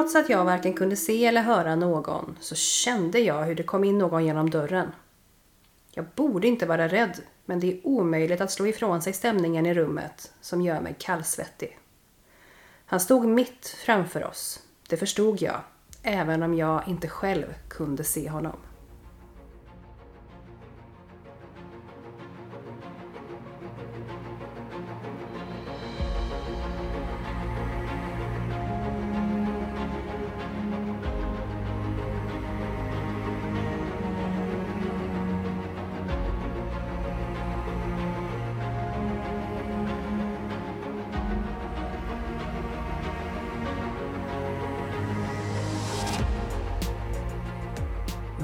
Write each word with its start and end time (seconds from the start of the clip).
Trots 0.00 0.16
att 0.16 0.28
jag 0.28 0.44
varken 0.44 0.74
kunde 0.74 0.96
se 0.96 1.26
eller 1.26 1.42
höra 1.42 1.76
någon 1.76 2.36
så 2.40 2.54
kände 2.54 3.18
jag 3.20 3.44
hur 3.44 3.54
det 3.54 3.62
kom 3.62 3.84
in 3.84 3.98
någon 3.98 4.24
genom 4.24 4.50
dörren. 4.50 4.92
Jag 5.90 6.04
borde 6.14 6.48
inte 6.48 6.66
vara 6.66 6.88
rädd, 6.88 7.20
men 7.44 7.60
det 7.60 7.72
är 7.72 7.86
omöjligt 7.86 8.40
att 8.40 8.50
slå 8.50 8.66
ifrån 8.66 9.02
sig 9.02 9.12
stämningen 9.12 9.66
i 9.66 9.74
rummet 9.74 10.32
som 10.40 10.62
gör 10.62 10.80
mig 10.80 10.96
kallsvettig. 10.98 11.78
Han 12.86 13.00
stod 13.00 13.26
mitt 13.26 13.76
framför 13.84 14.24
oss, 14.24 14.60
det 14.88 14.96
förstod 14.96 15.42
jag, 15.42 15.60
även 16.02 16.42
om 16.42 16.54
jag 16.54 16.88
inte 16.88 17.08
själv 17.08 17.54
kunde 17.68 18.04
se 18.04 18.30
honom. 18.30 18.56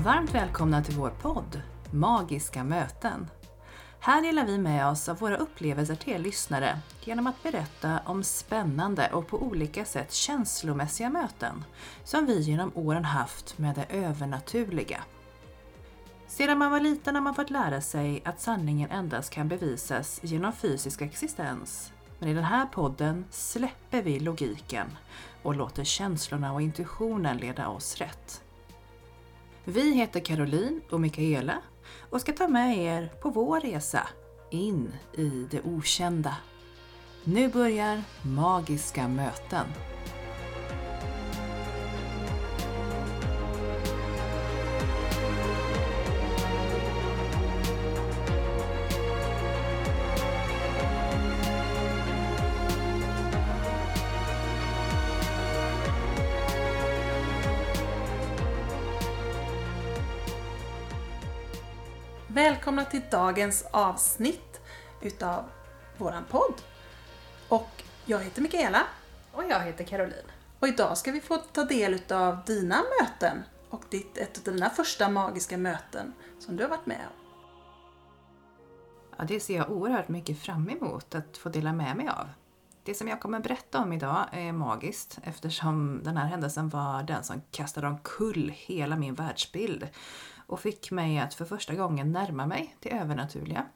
Varmt 0.07 0.35
välkomna 0.35 0.85
till 0.85 0.95
vår 0.95 1.11
podd 1.11 1.63
Magiska 1.91 2.65
möten. 2.65 3.31
Här 4.01 4.23
delar 4.23 4.47
vi 4.47 4.59
med 4.59 4.87
oss 4.87 5.09
av 5.09 5.19
våra 5.19 5.37
upplevelser 5.37 5.95
till 5.95 6.13
er 6.13 6.19
lyssnare 6.19 6.79
genom 7.05 7.27
att 7.27 7.43
berätta 7.43 8.01
om 8.05 8.23
spännande 8.23 9.11
och 9.13 9.29
på 9.29 9.43
olika 9.43 9.85
sätt 9.85 10.13
känslomässiga 10.13 11.11
möten 11.11 11.65
som 12.05 12.27
vi 12.27 12.41
genom 12.41 12.73
åren 12.75 13.05
haft 13.05 13.59
med 13.59 13.75
det 13.75 13.97
övernaturliga. 13.97 15.01
Sedan 16.27 16.59
man 16.59 16.71
var 16.71 16.81
liten 16.81 17.15
har 17.15 17.23
man 17.23 17.35
fått 17.35 17.51
lära 17.51 17.81
sig 17.81 18.23
att 18.25 18.41
sanningen 18.41 18.91
endast 18.91 19.31
kan 19.31 19.49
bevisas 19.49 20.21
genom 20.23 20.53
fysisk 20.53 21.03
existens. 21.03 21.93
Men 22.19 22.29
i 22.29 22.35
den 22.35 22.45
här 22.45 22.67
podden 22.67 23.25
släpper 23.31 24.03
vi 24.03 24.21
logiken 24.21 24.87
och 25.43 25.55
låter 25.55 25.85
känslorna 25.85 26.53
och 26.53 26.63
intuitionen 26.63 27.37
leda 27.37 27.69
oss 27.69 27.97
rätt. 27.97 28.43
Vi 29.69 29.95
heter 29.95 30.21
Caroline 30.21 30.81
och 30.91 31.01
Mikaela 31.01 31.55
och 32.11 32.21
ska 32.21 32.33
ta 32.33 32.49
med 32.49 32.79
er 32.79 33.13
på 33.21 33.31
vår 33.31 33.61
resa 33.61 34.09
in 34.51 34.93
i 35.15 35.47
det 35.51 35.61
okända. 35.65 36.37
Nu 37.25 37.49
börjar 37.49 38.03
Magiska 38.23 39.09
möten. 39.09 39.67
Välkomna 62.37 62.85
till 62.85 63.03
dagens 63.11 63.65
avsnitt 63.71 64.61
utav 65.03 65.45
våran 65.99 66.25
podd. 66.31 66.55
Och 67.49 67.83
jag 68.05 68.19
heter 68.21 68.43
Mikaela 68.43 68.83
Och 69.33 69.43
jag 69.49 69.61
heter 69.61 69.85
Caroline. 69.85 70.31
och 70.61 70.69
idag 70.69 70.99
ska 70.99 71.13
vi 71.13 71.21
få 71.21 71.37
ta 71.37 71.65
del 71.65 71.95
utav 71.95 72.39
dina 72.47 72.83
möten 73.01 73.43
och 73.71 73.83
ditt, 73.91 74.19
ett 74.19 74.39
av 74.39 74.55
dina 74.55 74.71
första 74.71 75.09
magiska 75.09 75.59
möten 75.59 76.13
som 76.39 76.57
du 76.57 76.63
har 76.63 76.71
varit 76.71 76.87
med 76.87 77.01
om. 77.07 77.27
Ja, 79.19 79.25
det 79.25 79.41
ser 79.41 79.57
jag 79.57 79.71
oerhört 79.71 80.09
mycket 80.09 80.39
fram 80.39 80.71
emot 80.71 81.15
att 81.15 81.37
få 81.37 81.49
dela 81.49 81.73
med 81.73 81.97
mig 81.97 82.09
av. 82.09 82.29
Det 82.83 82.95
som 82.95 83.09
jag 83.09 83.21
kommer 83.21 83.41
berätta 83.41 83.79
om 83.79 83.93
idag 83.93 84.27
är 84.33 84.53
magiskt 84.53 85.19
eftersom 85.23 86.01
den 86.05 86.17
här 86.17 86.27
händelsen 86.27 86.69
var 86.69 87.03
den 87.03 87.25
som 87.25 87.43
kastade 87.51 87.87
omkull 87.87 88.53
hela 88.57 88.97
min 88.97 89.15
världsbild 89.15 89.89
och 90.47 90.61
fick 90.61 90.91
mig 90.91 91.19
att 91.19 91.35
för 91.35 91.45
första 91.45 91.75
gången 91.75 92.13
närma 92.13 92.47
mig 92.47 92.77
det 92.81 92.93
övernaturliga. 92.93 93.67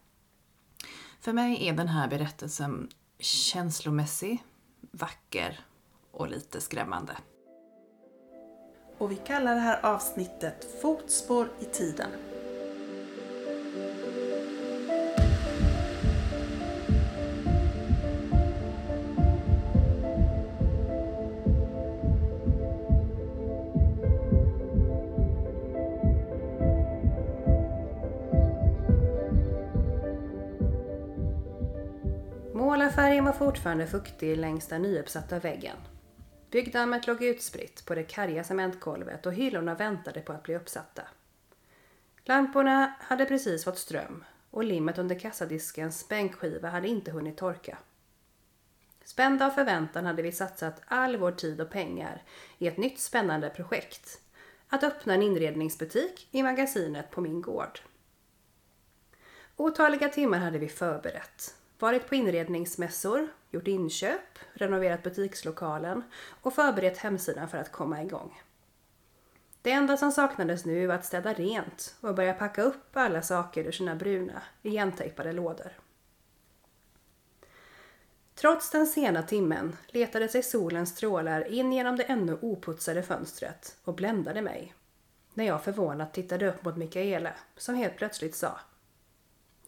För 1.21 1.33
mig 1.33 1.69
är 1.69 1.73
den 1.73 1.89
här 1.89 2.09
berättelsen 2.09 2.89
känslomässig, 3.19 4.45
vacker 4.91 5.61
och 6.11 6.29
lite 6.29 6.61
skrämmande. 6.61 7.13
Och 8.99 9.11
vi 9.11 9.17
kallar 9.17 9.55
det 9.55 9.61
här 9.61 9.87
avsnittet 9.87 10.81
Fotspår 10.83 11.49
i 11.61 11.65
tiden. 11.65 12.11
Målarfärgen 33.21 33.41
var 33.41 33.47
fortfarande 33.47 33.87
fuktig 33.87 34.37
längs 34.37 34.67
den 34.67 34.83
nyuppsatta 34.83 35.39
väggen. 35.39 35.77
Byggdammet 36.51 37.07
låg 37.07 37.23
utspritt 37.23 37.87
på 37.87 37.95
det 37.95 38.03
karga 38.03 38.45
cementgolvet 38.45 39.27
och 39.27 39.35
hyllorna 39.35 39.75
väntade 39.75 40.21
på 40.21 40.33
att 40.33 40.43
bli 40.43 40.57
uppsatta. 40.57 41.03
Lamporna 42.25 42.95
hade 43.01 43.25
precis 43.25 43.65
fått 43.65 43.79
ström 43.79 44.25
och 44.51 44.65
limmet 44.65 44.99
under 44.99 45.19
kassadiskens 45.19 46.09
bänkskiva 46.09 46.69
hade 46.69 46.89
inte 46.89 47.11
hunnit 47.11 47.37
torka. 47.37 47.79
Spända 49.05 49.47
av 49.47 49.51
förväntan 49.51 50.07
hade 50.07 50.23
vi 50.23 50.33
satsat 50.33 50.83
all 50.87 51.17
vår 51.17 51.33
tid 51.33 51.61
och 51.61 51.71
pengar 51.71 52.23
i 52.59 52.69
ett 52.69 52.79
nytt 52.79 52.99
spännande 53.01 53.51
projekt. 53.51 54.21
Att 54.69 54.85
öppna 54.85 55.15
en 55.15 55.23
inredningsbutik 55.23 56.29
i 56.31 56.43
magasinet 56.43 57.11
på 57.11 57.21
min 57.21 57.43
gård. 57.43 57.81
Otaliga 59.57 60.09
timmar 60.09 60.39
hade 60.39 60.59
vi 60.59 60.69
förberett. 60.69 61.60
Varit 61.81 62.09
på 62.09 62.15
inredningsmässor, 62.15 63.29
gjort 63.51 63.69
inköp, 63.69 64.39
renoverat 64.53 65.03
butikslokalen 65.03 66.03
och 66.43 66.55
förberett 66.55 66.99
hemsidan 66.99 67.49
för 67.49 67.59
att 67.59 67.73
komma 67.73 68.03
igång. 68.03 68.43
Det 69.63 69.71
enda 69.71 69.97
som 69.97 70.13
saknades 70.13 70.65
nu 70.65 70.87
var 70.87 70.95
att 70.95 71.05
städa 71.05 71.33
rent 71.33 71.97
och 72.01 72.15
börja 72.15 72.35
packa 72.35 72.63
upp 72.63 72.97
alla 72.97 73.23
saker 73.23 73.65
ur 73.65 73.73
sina 73.73 73.95
bruna, 73.97 74.43
igentejpade 74.63 75.33
lådor. 75.33 75.73
Trots 78.35 78.71
den 78.71 78.87
sena 78.87 79.23
timmen 79.23 79.77
letade 79.87 80.29
sig 80.29 80.43
solens 80.43 80.91
strålar 80.91 81.53
in 81.53 81.73
genom 81.73 81.97
det 81.97 82.05
ännu 82.05 82.39
oputsade 82.41 83.03
fönstret 83.03 83.77
och 83.85 83.95
bländade 83.95 84.43
mig. 84.43 84.75
När 85.35 85.45
jag 85.45 85.65
förvånat 85.65 86.15
tittade 86.15 86.49
upp 86.49 86.65
mot 86.65 86.77
Mikaela 86.77 87.33
som 87.57 87.75
helt 87.75 87.97
plötsligt 87.97 88.35
sa 88.35 88.61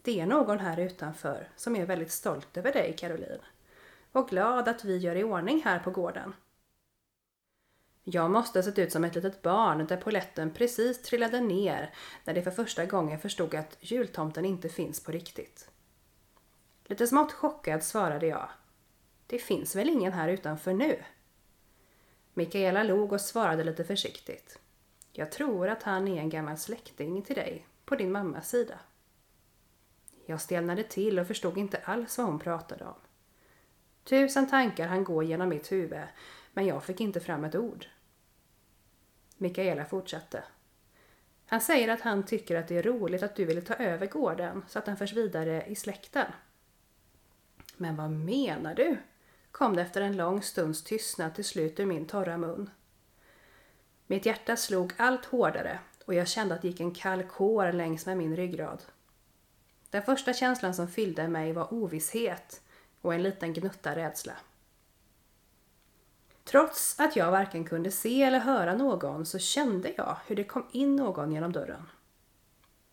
det 0.02 0.20
är 0.20 0.26
någon 0.26 0.58
här 0.58 0.80
utanför 0.80 1.48
som 1.56 1.76
är 1.76 1.86
väldigt 1.86 2.12
stolt 2.12 2.56
över 2.56 2.72
dig 2.72 2.94
Caroline 2.98 3.42
och 4.12 4.28
glad 4.28 4.68
att 4.68 4.84
vi 4.84 4.96
gör 4.96 5.16
i 5.16 5.24
ordning 5.24 5.62
här 5.64 5.78
på 5.78 5.90
gården. 5.90 6.34
Jag 8.04 8.30
måste 8.30 8.58
ha 8.58 8.62
sett 8.62 8.78
ut 8.78 8.92
som 8.92 9.04
ett 9.04 9.14
litet 9.14 9.42
barn 9.42 9.86
där 9.86 9.96
poletten 9.96 10.50
precis 10.50 11.02
trillade 11.02 11.40
ner 11.40 11.94
när 12.24 12.34
det 12.34 12.42
för 12.42 12.50
första 12.50 12.86
gången 12.86 13.18
förstod 13.18 13.54
att 13.54 13.76
jultomten 13.80 14.44
inte 14.44 14.68
finns 14.68 15.04
på 15.04 15.12
riktigt. 15.12 15.70
Lite 16.84 17.06
smått 17.06 17.32
chockad 17.32 17.82
svarade 17.82 18.26
jag. 18.26 18.48
Det 19.26 19.38
finns 19.38 19.76
väl 19.76 19.88
ingen 19.88 20.12
här 20.12 20.28
utanför 20.28 20.72
nu? 20.72 21.02
Mikaela 22.34 22.82
log 22.82 23.12
och 23.12 23.20
svarade 23.20 23.64
lite 23.64 23.84
försiktigt. 23.84 24.58
Jag 25.12 25.32
tror 25.32 25.68
att 25.68 25.82
han 25.82 26.08
är 26.08 26.20
en 26.20 26.30
gammal 26.30 26.56
släkting 26.56 27.22
till 27.22 27.36
dig, 27.36 27.66
på 27.84 27.94
din 27.94 28.12
mammas 28.12 28.48
sida. 28.48 28.78
Jag 30.26 30.40
stelnade 30.40 30.82
till 30.82 31.18
och 31.18 31.26
förstod 31.26 31.58
inte 31.58 31.78
alls 31.84 32.18
vad 32.18 32.26
hon 32.26 32.38
pratade 32.38 32.84
om. 32.84 32.94
Tusen 34.04 34.48
tankar 34.48 34.86
han 34.86 35.04
gå 35.04 35.22
genom 35.22 35.48
mitt 35.48 35.72
huvud, 35.72 36.02
men 36.52 36.66
jag 36.66 36.84
fick 36.84 37.00
inte 37.00 37.20
fram 37.20 37.44
ett 37.44 37.54
ord. 37.54 37.86
Mikaela 39.36 39.84
fortsatte. 39.84 40.44
Han 41.46 41.60
säger 41.60 41.88
att 41.88 42.00
han 42.00 42.22
tycker 42.22 42.56
att 42.56 42.68
det 42.68 42.76
är 42.76 42.82
roligt 42.82 43.22
att 43.22 43.36
du 43.36 43.44
ville 43.44 43.60
ta 43.60 43.74
över 43.74 44.06
gården 44.06 44.64
så 44.68 44.78
att 44.78 44.84
den 44.84 44.96
förs 44.96 45.12
vidare 45.12 45.64
i 45.66 45.74
släkten. 45.74 46.26
Men 47.76 47.96
vad 47.96 48.10
menar 48.10 48.74
du? 48.74 48.96
kom 49.50 49.76
det 49.76 49.82
efter 49.82 50.00
en 50.00 50.16
lång 50.16 50.42
stunds 50.42 50.84
tystnad 50.84 51.34
till 51.34 51.44
slut 51.44 51.80
ur 51.80 51.86
min 51.86 52.06
torra 52.06 52.36
mun. 52.36 52.70
Mitt 54.06 54.26
hjärta 54.26 54.56
slog 54.56 54.92
allt 54.96 55.24
hårdare 55.24 55.78
och 56.04 56.14
jag 56.14 56.28
kände 56.28 56.54
att 56.54 56.62
det 56.62 56.68
gick 56.68 56.80
en 56.80 56.94
kall 56.94 57.22
kår 57.22 57.72
längs 57.72 58.06
med 58.06 58.16
min 58.16 58.36
ryggrad. 58.36 58.82
Den 59.92 60.02
första 60.02 60.32
känslan 60.32 60.74
som 60.74 60.88
fyllde 60.88 61.28
mig 61.28 61.52
var 61.52 61.74
ovisshet 61.74 62.62
och 63.00 63.14
en 63.14 63.22
liten 63.22 63.52
gnutta 63.52 63.96
rädsla. 63.96 64.32
Trots 66.44 67.00
att 67.00 67.16
jag 67.16 67.30
varken 67.30 67.64
kunde 67.64 67.90
se 67.90 68.22
eller 68.22 68.38
höra 68.38 68.74
någon 68.74 69.26
så 69.26 69.38
kände 69.38 69.92
jag 69.96 70.16
hur 70.26 70.36
det 70.36 70.44
kom 70.44 70.66
in 70.72 70.96
någon 70.96 71.32
genom 71.32 71.52
dörren. 71.52 71.88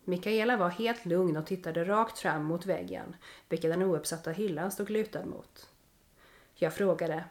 Mikaela 0.04 0.56
var 0.56 0.68
helt 0.68 1.06
lugn 1.06 1.36
och 1.36 1.46
tittade 1.46 1.84
rakt 1.84 2.18
fram 2.18 2.44
mot 2.44 2.66
väggen, 2.66 3.16
vilket 3.48 3.70
den 3.70 3.82
ouppsatta 3.82 4.30
hyllan 4.30 4.70
stod 4.70 4.90
lutad 4.90 5.24
mot. 5.24 5.68
Jag 6.54 6.74
frågade, 6.74 7.24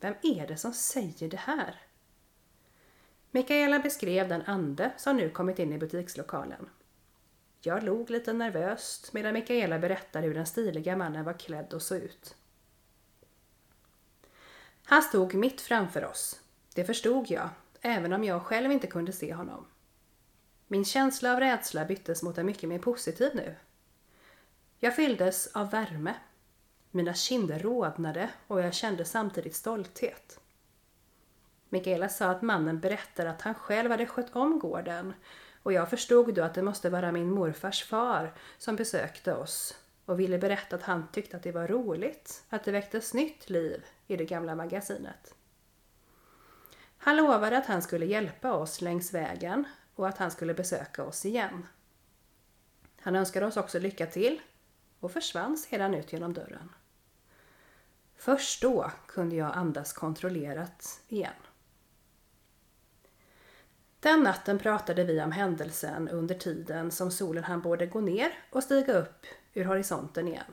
vem 0.00 0.14
är 0.22 0.46
det 0.46 0.56
som 0.56 0.72
säger 0.72 1.28
det 1.28 1.36
här? 1.36 1.80
Mikaela 3.30 3.78
beskrev 3.78 4.28
den 4.28 4.42
ande 4.42 4.92
som 4.96 5.16
nu 5.16 5.30
kommit 5.30 5.58
in 5.58 5.72
i 5.72 5.78
butikslokalen. 5.78 6.68
Jag 7.60 7.82
log 7.82 8.10
lite 8.10 8.32
nervöst 8.32 9.12
medan 9.12 9.34
Mikaela 9.34 9.78
berättade 9.78 10.26
hur 10.26 10.34
den 10.34 10.46
stiliga 10.46 10.96
mannen 10.96 11.24
var 11.24 11.32
klädd 11.32 11.74
och 11.74 11.82
såg 11.82 11.98
ut. 11.98 12.36
Han 14.84 15.02
stod 15.02 15.34
mitt 15.34 15.60
framför 15.60 16.04
oss. 16.04 16.40
Det 16.74 16.84
förstod 16.84 17.30
jag, 17.30 17.48
även 17.80 18.12
om 18.12 18.24
jag 18.24 18.42
själv 18.42 18.72
inte 18.72 18.86
kunde 18.86 19.12
se 19.12 19.34
honom. 19.34 19.66
Min 20.66 20.84
känsla 20.84 21.32
av 21.32 21.40
rädsla 21.40 21.84
byttes 21.84 22.22
mot 22.22 22.38
en 22.38 22.46
mycket 22.46 22.68
mer 22.68 22.78
positiv 22.78 23.30
nu. 23.34 23.54
Jag 24.78 24.96
fylldes 24.96 25.46
av 25.46 25.70
värme. 25.70 26.14
Mina 26.90 27.14
kinder 27.14 27.58
rodnade 27.58 28.30
och 28.46 28.60
jag 28.60 28.74
kände 28.74 29.04
samtidigt 29.04 29.56
stolthet. 29.56 30.40
Mikaela 31.68 32.08
sa 32.08 32.30
att 32.30 32.42
mannen 32.42 32.80
berättade 32.80 33.30
att 33.30 33.42
han 33.42 33.54
själv 33.54 33.90
hade 33.90 34.06
skött 34.06 34.36
om 34.36 34.58
gården 34.58 35.14
och 35.68 35.72
jag 35.72 35.90
förstod 35.90 36.34
då 36.34 36.42
att 36.42 36.54
det 36.54 36.62
måste 36.62 36.90
vara 36.90 37.12
min 37.12 37.30
morfars 37.30 37.84
far 37.84 38.34
som 38.58 38.76
besökte 38.76 39.34
oss 39.34 39.78
och 40.04 40.20
ville 40.20 40.38
berätta 40.38 40.76
att 40.76 40.82
han 40.82 41.08
tyckte 41.12 41.36
att 41.36 41.42
det 41.42 41.52
var 41.52 41.68
roligt 41.68 42.44
att 42.48 42.64
det 42.64 42.72
väcktes 42.72 43.14
nytt 43.14 43.50
liv 43.50 43.84
i 44.06 44.16
det 44.16 44.24
gamla 44.24 44.54
magasinet. 44.54 45.34
Han 46.98 47.16
lovade 47.16 47.58
att 47.58 47.66
han 47.66 47.82
skulle 47.82 48.06
hjälpa 48.06 48.52
oss 48.52 48.80
längs 48.80 49.14
vägen 49.14 49.64
och 49.94 50.08
att 50.08 50.18
han 50.18 50.30
skulle 50.30 50.54
besöka 50.54 51.04
oss 51.04 51.26
igen. 51.26 51.66
Han 53.00 53.16
önskade 53.16 53.46
oss 53.46 53.56
också 53.56 53.78
lycka 53.78 54.06
till 54.06 54.40
och 55.00 55.12
försvann 55.12 55.56
sedan 55.56 55.94
ut 55.94 56.12
genom 56.12 56.32
dörren. 56.32 56.72
Först 58.16 58.62
då 58.62 58.90
kunde 59.06 59.36
jag 59.36 59.56
andas 59.56 59.92
kontrollerat 59.92 61.00
igen. 61.08 61.47
Den 64.00 64.22
natten 64.22 64.58
pratade 64.58 65.04
vi 65.04 65.20
om 65.20 65.32
händelsen 65.32 66.08
under 66.08 66.34
tiden 66.34 66.90
som 66.90 67.10
solen 67.10 67.44
hann 67.44 67.60
både 67.60 67.86
gå 67.86 68.00
ner 68.00 68.32
och 68.50 68.62
stiga 68.62 68.92
upp 68.92 69.26
ur 69.54 69.64
horisonten 69.64 70.28
igen. 70.28 70.52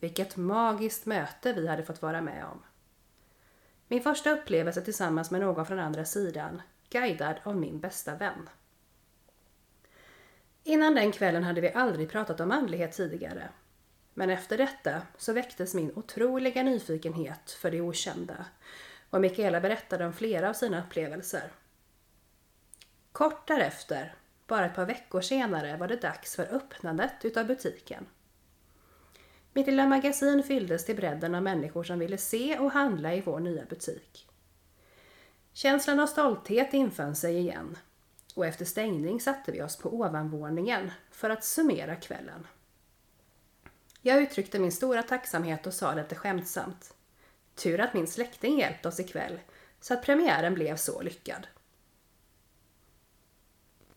Vilket 0.00 0.36
magiskt 0.36 1.06
möte 1.06 1.52
vi 1.52 1.68
hade 1.68 1.82
fått 1.82 2.02
vara 2.02 2.20
med 2.20 2.44
om. 2.44 2.62
Min 3.88 4.02
första 4.02 4.30
upplevelse 4.30 4.80
tillsammans 4.80 5.30
med 5.30 5.40
någon 5.40 5.66
från 5.66 5.78
andra 5.78 6.04
sidan, 6.04 6.62
guidad 6.90 7.36
av 7.42 7.56
min 7.56 7.80
bästa 7.80 8.14
vän. 8.14 8.48
Innan 10.62 10.94
den 10.94 11.12
kvällen 11.12 11.44
hade 11.44 11.60
vi 11.60 11.72
aldrig 11.72 12.10
pratat 12.10 12.40
om 12.40 12.50
andlighet 12.50 12.92
tidigare. 12.92 13.48
Men 14.14 14.30
efter 14.30 14.58
detta 14.58 15.02
så 15.16 15.32
väcktes 15.32 15.74
min 15.74 15.92
otroliga 15.94 16.62
nyfikenhet 16.62 17.50
för 17.50 17.70
det 17.70 17.80
okända 17.80 18.46
och 19.10 19.20
Mikaela 19.20 19.60
berättade 19.60 20.06
om 20.06 20.12
flera 20.12 20.48
av 20.48 20.52
sina 20.52 20.80
upplevelser. 20.80 21.52
Kort 23.14 23.46
därefter, 23.48 24.14
bara 24.46 24.66
ett 24.66 24.74
par 24.74 24.86
veckor 24.86 25.20
senare, 25.20 25.76
var 25.76 25.88
det 25.88 25.96
dags 25.96 26.36
för 26.36 26.54
öppnandet 26.54 27.12
utav 27.22 27.46
butiken. 27.46 28.06
Mitt 29.52 29.66
lilla 29.66 29.86
magasin 29.86 30.42
fylldes 30.42 30.84
till 30.84 30.96
bredden 30.96 31.34
av 31.34 31.42
människor 31.42 31.84
som 31.84 31.98
ville 31.98 32.18
se 32.18 32.58
och 32.58 32.72
handla 32.72 33.14
i 33.14 33.20
vår 33.20 33.40
nya 33.40 33.64
butik. 33.64 34.28
Känslan 35.52 36.00
av 36.00 36.06
stolthet 36.06 36.74
infann 36.74 37.14
sig 37.14 37.38
igen 37.38 37.78
och 38.34 38.46
efter 38.46 38.64
stängning 38.64 39.20
satte 39.20 39.52
vi 39.52 39.62
oss 39.62 39.78
på 39.78 39.94
ovanvåningen 39.94 40.90
för 41.10 41.30
att 41.30 41.44
summera 41.44 41.96
kvällen. 41.96 42.46
Jag 44.00 44.22
uttryckte 44.22 44.58
min 44.58 44.72
stora 44.72 45.02
tacksamhet 45.02 45.66
och 45.66 45.74
sa 45.74 45.94
lite 45.94 46.14
skämtsamt. 46.14 46.94
Tur 47.54 47.80
att 47.80 47.94
min 47.94 48.06
släkting 48.06 48.58
hjälpt 48.58 48.86
oss 48.86 49.00
ikväll 49.00 49.40
så 49.80 49.94
att 49.94 50.02
premiären 50.02 50.54
blev 50.54 50.76
så 50.76 51.02
lyckad. 51.02 51.46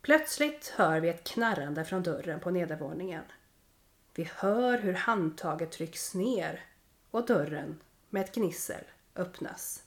Plötsligt 0.08 0.68
hör 0.68 1.00
vi 1.00 1.10
ett 1.10 1.24
knarrande 1.24 1.86
från 1.86 2.04
dörren 2.04 2.40
på 2.40 2.52
nedervåningen. 2.52 3.24
Vi 4.16 4.30
hör 4.36 4.78
hur 4.78 4.94
handtaget 4.94 5.72
trycks 5.72 6.14
ner 6.14 6.66
och 7.12 7.26
dörren 7.26 7.80
med 8.10 8.22
ett 8.22 8.36
gnissel 8.36 8.84
öppnas. 9.16 9.84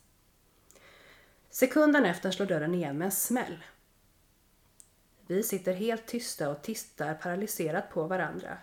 Sekunden 1.50 2.04
efter 2.04 2.30
slår 2.30 2.46
dörren 2.46 2.74
igen 2.74 2.98
med 2.98 3.06
en 3.06 3.12
smäll. 3.12 3.64
Vi 5.26 5.42
sitter 5.42 5.72
helt 5.72 6.06
tysta 6.06 6.50
och 6.50 6.62
tittar 6.62 7.14
paralyserat 7.14 7.90
på 7.90 8.06
varandra. 8.06 8.58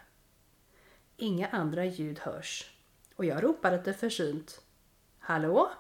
Inga 1.15 1.48
andra 1.48 1.86
ljud 1.86 2.19
hörs 2.19 2.77
och 3.15 3.25
jag 3.25 3.44
ropar 3.44 3.71
lite 3.71 3.94
försynt. 3.94 4.62
Hallå? 5.19 5.71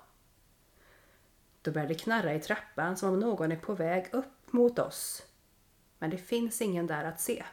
Då 1.61 1.71
börjar 1.71 1.87
det 1.87 1.95
knarra 1.95 2.33
i 2.33 2.39
trappan 2.39 2.97
som 2.97 3.09
om 3.09 3.19
någon 3.19 3.51
är 3.51 3.59
på 3.59 3.73
väg 3.73 4.09
upp 4.11 4.53
mot 4.53 4.79
oss. 4.79 5.26
Men 5.99 6.09
det 6.09 6.17
finns 6.17 6.61
ingen 6.61 6.87
där 6.87 7.03
att 7.03 7.21
se. 7.21 7.43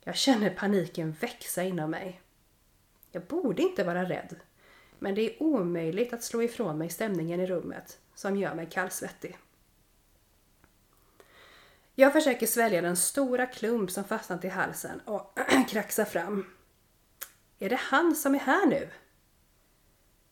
Jag 0.00 0.16
känner 0.16 0.50
paniken 0.50 1.12
växa 1.12 1.62
inom 1.62 1.90
mig. 1.90 2.20
Jag 3.12 3.22
borde 3.22 3.62
inte 3.62 3.84
vara 3.84 4.04
rädd, 4.04 4.36
men 4.98 5.14
det 5.14 5.20
är 5.22 5.42
omöjligt 5.42 6.12
att 6.12 6.24
slå 6.24 6.42
ifrån 6.42 6.78
mig 6.78 6.90
stämningen 6.90 7.40
i 7.40 7.46
rummet 7.46 7.98
som 8.14 8.36
gör 8.36 8.54
mig 8.54 8.68
kallsvettig. 8.70 9.38
Jag 11.94 12.12
försöker 12.12 12.46
svälja 12.46 12.82
den 12.82 12.96
stora 12.96 13.46
klump 13.46 13.90
som 13.90 14.04
fastnat 14.04 14.44
i 14.44 14.48
halsen 14.48 15.00
och 15.04 15.38
kraxar 15.68 16.04
fram. 16.04 16.46
Är 17.58 17.70
det 17.70 17.80
han 17.80 18.14
som 18.14 18.34
är 18.34 18.38
här 18.38 18.66
nu? 18.66 18.88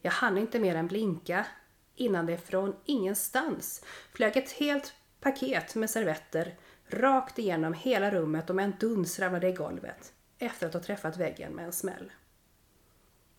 Jag 0.01 0.13
hann 0.13 0.39
inte 0.39 0.61
mer 0.61 0.75
än 0.75 0.87
blinka 0.87 1.47
innan 1.95 2.27
det 2.27 2.39
från 2.39 2.77
ingenstans 2.85 3.85
flög 4.13 4.37
ett 4.37 4.53
helt 4.53 4.95
paket 5.23 5.75
med 5.75 5.91
servetter 5.91 6.55
rakt 6.87 7.39
igenom 7.39 7.75
hela 7.75 8.11
rummet 8.11 8.51
och 8.51 8.57
med 8.57 8.65
en 8.65 8.75
duns 8.81 9.19
ramlade 9.19 9.49
i 9.49 9.53
golvet 9.53 10.13
efter 10.39 10.67
att 10.67 10.75
ha 10.75 10.81
träffat 10.81 11.17
väggen 11.17 11.53
med 11.53 11.65
en 11.65 11.73
smäll. 11.73 12.13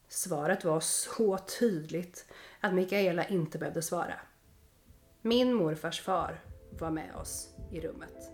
Svaret 0.07 0.63
var 0.63 0.79
så 0.79 1.37
tydligt 1.59 2.25
att 2.59 2.73
Mikaela 2.73 3.27
inte 3.27 3.57
behövde 3.57 3.81
svara. 3.81 4.19
Min 5.21 5.53
morfars 5.53 6.01
far 6.01 6.43
var 6.79 6.91
med 6.91 7.15
oss 7.15 7.49
i 7.71 7.81
rummet. 7.81 8.31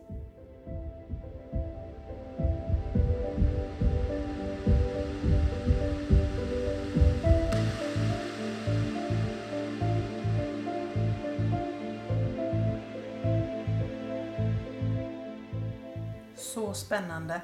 Så 16.60 16.74
spännande. 16.74 17.42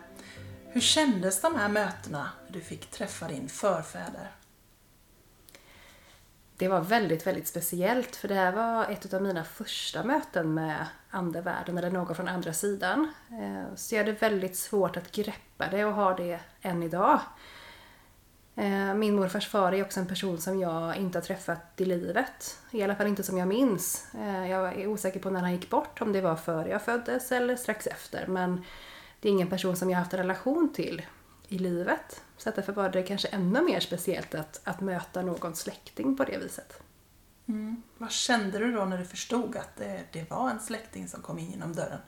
Hur 0.67 0.81
kändes 0.81 1.41
de 1.41 1.55
här 1.55 1.69
mötena 1.69 2.29
när 2.45 2.53
du 2.53 2.62
fick 2.62 2.91
träffa 2.91 3.27
din 3.27 3.50
förfäder? 3.50 4.31
Det 6.57 6.67
var 6.67 6.81
väldigt, 6.81 7.27
väldigt 7.27 7.48
speciellt 7.48 8.15
för 8.15 8.27
det 8.27 8.34
här 8.34 8.51
var 8.51 8.86
ett 8.86 9.13
av 9.13 9.22
mina 9.22 9.43
första 9.43 10.03
möten 10.03 10.53
med 10.53 10.86
andevärlden 11.10 11.77
eller 11.77 11.91
någon 11.91 12.15
från 12.15 12.27
andra 12.27 12.53
sidan. 12.53 13.13
Eh, 13.29 13.75
så 13.75 13.95
jag 13.95 14.00
hade 14.00 14.12
väldigt 14.12 14.57
svårt 14.57 14.98
att 14.98 15.12
greppa 15.12 15.67
det 15.72 15.86
och 15.86 15.93
har 15.93 16.17
det 16.17 16.39
än 16.62 16.84
idag. 16.84 17.19
Eh, 18.55 18.93
min 18.93 19.15
morfars 19.15 19.48
far 19.48 19.72
är 19.72 19.84
också 19.84 20.00
en 20.00 20.07
person 20.07 20.41
som 20.41 20.60
jag 20.60 20.98
inte 20.98 21.17
har 21.17 21.24
träffat 21.24 21.81
i 21.81 21.86
livet. 21.86 22.60
I 22.72 22.84
alla 22.84 22.95
fall 22.95 23.07
inte 23.07 23.24
som 23.24 23.38
jag 23.38 23.48
minns. 23.48 24.07
Eh, 24.13 24.50
jag 24.50 24.81
är 24.81 24.88
osäker 24.88 25.19
på 25.19 25.29
när 25.29 25.41
han 25.41 25.51
gick 25.51 25.69
bort, 25.69 26.01
om 26.01 26.13
det 26.13 26.22
var 26.22 26.36
före 26.36 26.69
jag 26.69 26.81
föddes 26.81 27.31
eller 27.31 27.55
strax 27.55 27.88
efter. 27.88 28.27
Men 28.27 28.63
det 29.25 29.29
är 29.29 29.34
ingen 29.34 29.50
person 29.50 29.75
som 29.75 29.89
jag 29.89 29.98
har 29.98 30.03
haft 30.03 30.13
en 30.13 30.20
relation 30.20 30.74
till 30.74 31.05
i 31.48 31.58
livet. 31.58 32.24
Så 32.38 32.51
därför 32.55 32.74
var 32.74 32.89
det 32.89 33.03
kanske 33.03 33.27
ännu 33.27 33.62
mer 33.62 33.79
speciellt 33.79 34.36
att, 34.36 34.62
att 34.63 34.82
möta 34.82 35.22
någon 35.22 35.55
släkting 35.55 36.17
på 36.17 36.24
det 36.24 36.38
viset. 36.38 36.79
Mm. 37.48 37.82
Vad 37.98 38.12
kände 38.12 38.60
du 38.60 38.72
då 38.72 38.86
när 38.86 38.98
du 38.98 39.05
förstod 39.05 39.55
att 39.55 39.75
det, 39.75 40.03
det 40.12 40.29
var 40.29 40.50
en 40.50 40.60
släkting 40.60 41.08
som 41.08 41.22
kom 41.22 41.39
in 41.39 41.51
genom 41.51 41.74
dörren? 41.74 42.00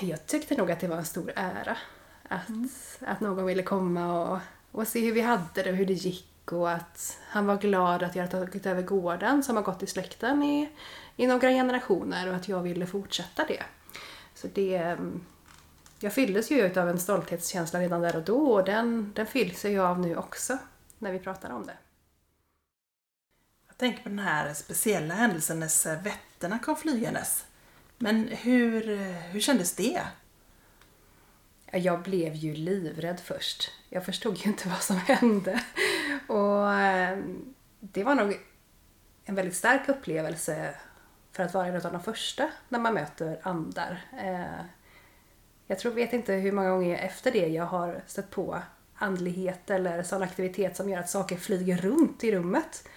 Jag 0.00 0.26
tyckte 0.26 0.56
nog 0.56 0.70
att 0.70 0.80
det 0.80 0.88
var 0.88 0.96
en 0.96 1.04
stor 1.04 1.32
ära 1.36 1.76
att, 2.28 2.48
mm. 2.48 2.68
att 3.00 3.20
någon 3.20 3.46
ville 3.46 3.62
komma 3.62 4.22
och, 4.22 4.38
och 4.72 4.88
se 4.88 5.00
hur 5.00 5.12
vi 5.12 5.20
hade 5.20 5.62
det 5.62 5.70
och 5.70 5.76
hur 5.76 5.86
det 5.86 5.92
gick 5.92 6.52
och 6.52 6.70
att 6.70 7.18
han 7.28 7.46
var 7.46 7.56
glad 7.56 8.02
att 8.02 8.16
jag 8.16 8.26
hade 8.26 8.46
tagit 8.46 8.66
över 8.66 8.82
gården 8.82 9.42
som 9.42 9.56
har 9.56 9.62
gått 9.62 9.82
i 9.82 9.86
släkten 9.86 10.42
i, 10.42 10.70
i 11.16 11.26
några 11.26 11.48
generationer 11.48 12.28
och 12.28 12.34
att 12.34 12.48
jag 12.48 12.62
ville 12.62 12.86
fortsätta 12.86 13.44
det. 13.44 13.62
Så 14.40 14.48
det... 14.54 14.76
Mm, 14.76 15.24
jag 16.02 16.12
fylldes 16.12 16.50
ju 16.50 16.80
av 16.80 16.88
en 16.88 17.00
stolthetskänsla 17.00 17.80
redan 17.80 18.00
där 18.00 18.16
och 18.16 18.22
då 18.22 18.52
och 18.52 18.64
den, 18.64 19.12
den 19.14 19.26
fylls 19.26 19.64
jag 19.64 19.86
av 19.86 20.00
nu 20.00 20.16
också 20.16 20.58
när 20.98 21.12
vi 21.12 21.18
pratar 21.18 21.50
om 21.50 21.66
det. 21.66 21.76
tänker 23.76 24.02
på 24.02 24.08
den 24.08 24.18
här 24.18 24.54
speciella 24.54 25.14
händelsen 25.14 25.60
när 25.60 25.68
servetterna 25.68 26.58
kom 26.58 26.76
flygandes. 26.76 27.44
Men 27.98 28.28
hur, 28.28 28.96
hur 29.12 29.40
kändes 29.40 29.74
det? 29.74 30.02
Ja, 31.70 31.78
Jag 31.78 32.02
blev 32.02 32.34
ju 32.34 32.54
livrädd 32.54 33.20
först. 33.20 33.70
Jag 33.88 34.04
förstod 34.04 34.38
ju 34.38 34.50
inte 34.50 34.68
vad 34.68 34.82
som 34.82 34.96
hände. 34.96 35.64
Och 36.28 36.72
eh, 36.72 37.18
det 37.80 38.04
var 38.04 38.14
nog 38.14 38.40
en 39.24 39.34
väldigt 39.34 39.56
stark 39.56 39.88
upplevelse 39.88 40.74
för 41.32 41.42
att 41.42 41.54
vara 41.54 41.66
en 41.66 41.76
av 41.76 41.92
de 41.92 42.02
första 42.02 42.50
när 42.68 42.78
man 42.78 42.94
möter 42.94 43.40
andar. 43.42 44.00
Eh, 44.18 44.64
Jag 45.66 45.78
tror, 45.78 45.92
vet 45.92 46.12
inte 46.12 46.32
hur 46.32 46.52
många 46.52 46.70
gånger 46.70 46.98
efter 46.98 47.32
det 47.32 47.48
jag 47.48 47.64
har 47.64 48.02
stött 48.06 48.30
på 48.30 48.62
andlighet 48.94 49.70
eller 49.70 50.02
sån 50.02 50.22
aktivitet 50.22 50.76
som 50.76 50.88
gör 50.90 50.98
att 51.00 51.10
saker 51.10 51.36
flyger 51.36 51.76
runt 51.76 52.24
i 52.24 52.32
rummet. 52.32 52.88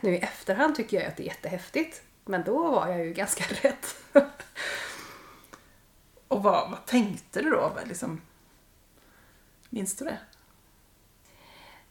Nu 0.00 0.14
i 0.14 0.18
efterhand 0.18 0.76
tycker 0.76 0.96
jag 1.00 1.06
att 1.06 1.16
det 1.16 1.22
är 1.22 1.26
jättehäftigt. 1.26 2.02
Men 2.24 2.44
då 2.44 2.70
var 2.70 2.88
jag 2.88 3.04
ju 3.06 3.12
ganska 3.12 3.44
rädd. 3.62 4.24
Och 6.28 6.42
vad, 6.42 6.70
vad 6.70 6.86
tänkte 6.86 7.42
du 7.42 7.50
då? 7.50 7.72
Liksom, 7.86 8.20
minns 9.70 9.96
du 9.96 10.04
det? 10.04 10.18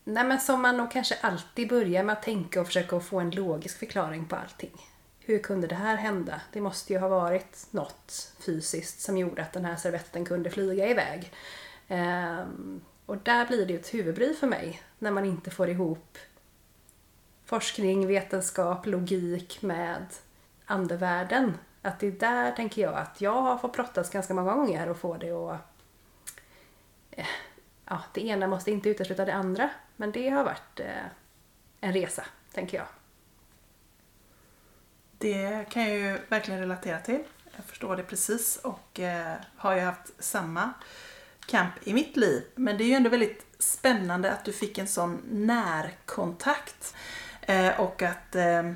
Nej 0.03 0.23
men 0.23 0.39
som 0.39 0.61
man 0.61 0.77
nog 0.77 0.91
kanske 0.91 1.15
alltid 1.21 1.69
börjar 1.69 2.03
med 2.03 2.13
att 2.13 2.23
tänka 2.23 2.61
och 2.61 2.67
försöka 2.67 2.99
få 2.99 3.19
en 3.19 3.31
logisk 3.31 3.79
förklaring 3.79 4.25
på 4.25 4.35
allting. 4.35 4.81
Hur 5.27 5.39
kunde 5.39 5.67
det 5.67 5.75
här 5.75 5.95
hända? 5.95 6.41
Det 6.51 6.61
måste 6.61 6.93
ju 6.93 6.99
ha 6.99 7.07
varit 7.07 7.67
något 7.71 8.33
fysiskt 8.39 9.01
som 9.01 9.17
gjorde 9.17 9.41
att 9.41 9.53
den 9.53 9.65
här 9.65 9.75
servetten 9.75 10.25
kunde 10.25 10.49
flyga 10.49 10.87
iväg. 10.87 11.33
Ehm, 11.87 12.81
och 13.05 13.17
där 13.17 13.45
blir 13.45 13.65
det 13.65 13.73
ju 13.73 13.79
ett 13.79 13.93
huvudbry 13.93 14.33
för 14.33 14.47
mig 14.47 14.81
när 14.99 15.11
man 15.11 15.25
inte 15.25 15.51
får 15.51 15.69
ihop 15.69 16.17
forskning, 17.45 18.07
vetenskap, 18.07 18.85
logik 18.85 19.61
med 19.61 20.05
andevärlden. 20.65 21.53
Att 21.81 21.99
det 21.99 22.07
är 22.07 22.11
där, 22.11 22.51
tänker 22.51 22.81
jag, 22.81 22.93
att 22.93 23.21
jag 23.21 23.41
har 23.41 23.57
fått 23.57 23.73
brottas 23.73 24.09
ganska 24.09 24.33
många 24.33 24.53
gånger 24.53 24.89
och 24.89 24.97
få 24.97 25.17
det 25.17 25.31
att... 25.31 25.61
Eh, 27.11 27.25
ja, 27.85 28.01
det 28.13 28.21
ena 28.21 28.47
måste 28.47 28.71
inte 28.71 28.89
utesluta 28.89 29.25
det 29.25 29.33
andra. 29.33 29.69
Men 29.95 30.11
det 30.11 30.29
har 30.29 30.43
varit 30.43 30.79
eh, 30.79 31.05
en 31.79 31.93
resa, 31.93 32.25
tänker 32.53 32.77
jag. 32.77 32.87
Det 35.17 35.65
kan 35.69 35.83
jag 35.83 35.97
ju 35.97 36.17
verkligen 36.27 36.59
relatera 36.59 36.99
till. 36.99 37.23
Jag 37.55 37.65
förstår 37.65 37.95
det 37.95 38.03
precis 38.03 38.57
och 38.57 38.99
eh, 38.99 39.35
har 39.55 39.75
ju 39.75 39.81
haft 39.81 40.11
samma 40.19 40.73
kamp 41.45 41.73
i 41.83 41.93
mitt 41.93 42.17
liv. 42.17 42.43
Men 42.55 42.77
det 42.77 42.83
är 42.83 42.85
ju 42.85 42.93
ändå 42.93 43.09
väldigt 43.09 43.45
spännande 43.59 44.31
att 44.31 44.45
du 44.45 44.53
fick 44.53 44.77
en 44.77 44.87
sån 44.87 45.21
närkontakt. 45.29 46.95
Eh, 47.41 47.79
och 47.79 48.01
att, 48.01 48.35
eh, 48.35 48.71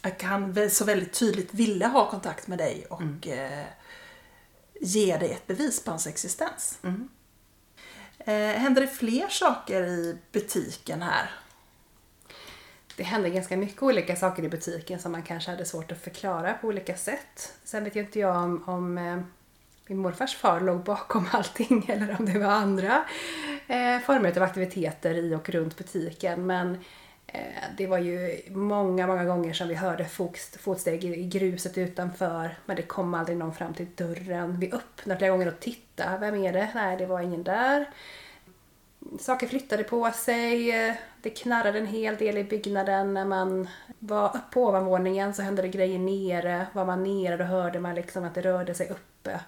att 0.00 0.22
han 0.22 0.70
så 0.70 0.84
väldigt 0.84 1.12
tydligt 1.12 1.54
ville 1.54 1.86
ha 1.86 2.10
kontakt 2.10 2.46
med 2.46 2.58
dig 2.58 2.86
och 2.90 3.28
eh, 3.28 3.66
ge 4.80 5.16
dig 5.16 5.32
ett 5.32 5.46
bevis 5.46 5.84
på 5.84 5.90
hans 5.90 6.06
existens. 6.06 6.78
Mm. 6.82 7.08
Händer 8.56 8.80
det 8.80 8.88
fler 8.88 9.28
saker 9.28 9.82
i 9.82 10.18
butiken 10.32 11.02
här? 11.02 11.30
Det 12.96 13.02
hände 13.02 13.30
ganska 13.30 13.56
mycket 13.56 13.82
olika 13.82 14.16
saker 14.16 14.42
i 14.42 14.48
butiken 14.48 14.98
som 14.98 15.12
man 15.12 15.22
kanske 15.22 15.50
hade 15.50 15.64
svårt 15.64 15.92
att 15.92 16.00
förklara 16.00 16.54
på 16.54 16.66
olika 16.68 16.96
sätt. 16.96 17.52
Sen 17.64 17.84
vet 17.84 17.96
ju 17.96 18.00
inte 18.00 18.18
jag 18.18 18.36
om, 18.36 18.64
om 18.66 18.98
eh, 18.98 19.20
min 19.86 19.98
morfars 19.98 20.36
far 20.36 20.60
låg 20.60 20.80
bakom 20.80 21.26
allting 21.32 21.86
eller 21.88 22.16
om 22.18 22.26
det 22.26 22.38
var 22.38 22.46
andra 22.46 23.04
eh, 23.68 23.98
former 23.98 24.36
av 24.36 24.42
aktiviteter 24.42 25.14
i 25.14 25.34
och 25.34 25.50
runt 25.50 25.76
butiken. 25.76 26.46
Men 26.46 26.78
eh, 27.26 27.40
det 27.76 27.86
var 27.86 27.98
ju 27.98 28.40
många, 28.48 29.06
många 29.06 29.24
gånger 29.24 29.52
som 29.52 29.68
vi 29.68 29.74
hörde 29.74 30.04
fotsteg 30.58 31.04
i, 31.04 31.08
i 31.08 31.24
gruset 31.24 31.78
utanför 31.78 32.56
men 32.66 32.76
det 32.76 32.82
kom 32.82 33.14
aldrig 33.14 33.38
någon 33.38 33.54
fram 33.54 33.74
till 33.74 33.88
dörren. 33.94 34.60
Vi 34.60 34.72
öppnade 34.72 35.18
flera 35.18 35.30
gånger 35.30 35.48
och 35.48 35.60
tittade. 35.60 36.18
Vem 36.18 36.34
är 36.34 36.52
det? 36.52 36.68
Nej, 36.74 36.96
det 36.96 37.06
var 37.06 37.20
ingen 37.20 37.42
där. 37.42 37.90
Saker 39.20 39.46
flyttade 39.46 39.84
på 39.84 40.10
sig. 40.10 40.70
Eh, 40.70 40.94
det 41.22 41.30
knarrade 41.30 41.78
en 41.78 41.86
hel 41.86 42.16
del 42.16 42.38
i 42.38 42.44
byggnaden. 42.44 43.14
När 43.14 43.24
man 43.24 43.68
var 43.98 44.40
på 44.52 44.66
ovanvåningen 44.66 45.34
så 45.34 45.42
hände 45.42 45.62
det 45.62 45.68
grejer 45.68 45.98
nere. 45.98 46.66
Var 46.72 46.84
man 46.84 47.02
nere 47.02 47.36
då 47.36 47.44
hörde 47.44 47.80
man 47.80 47.94
liksom 47.94 48.24
att 48.24 48.34
det 48.34 48.42
rörde 48.42 48.74
sig 48.74 48.88
uppe. 48.90 49.40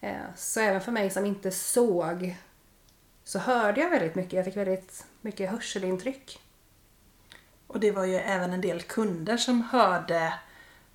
Eh, 0.00 0.16
Så 0.36 0.60
även 0.60 0.80
för 0.80 0.92
mig 0.92 1.10
som 1.10 1.26
inte 1.26 1.50
såg 1.50 2.36
så 3.24 3.38
hörde 3.38 3.80
jag 3.80 3.90
väldigt 3.90 4.14
mycket. 4.14 4.32
Jag 4.32 4.44
fick 4.44 4.56
väldigt 4.56 5.06
mycket 5.20 5.50
hörselintryck. 5.50 6.38
Och 7.66 7.80
det 7.80 7.90
var 7.90 8.04
ju 8.04 8.16
även 8.16 8.52
en 8.52 8.60
del 8.60 8.82
kunder 8.82 9.36
som 9.36 9.62
hörde 9.62 10.34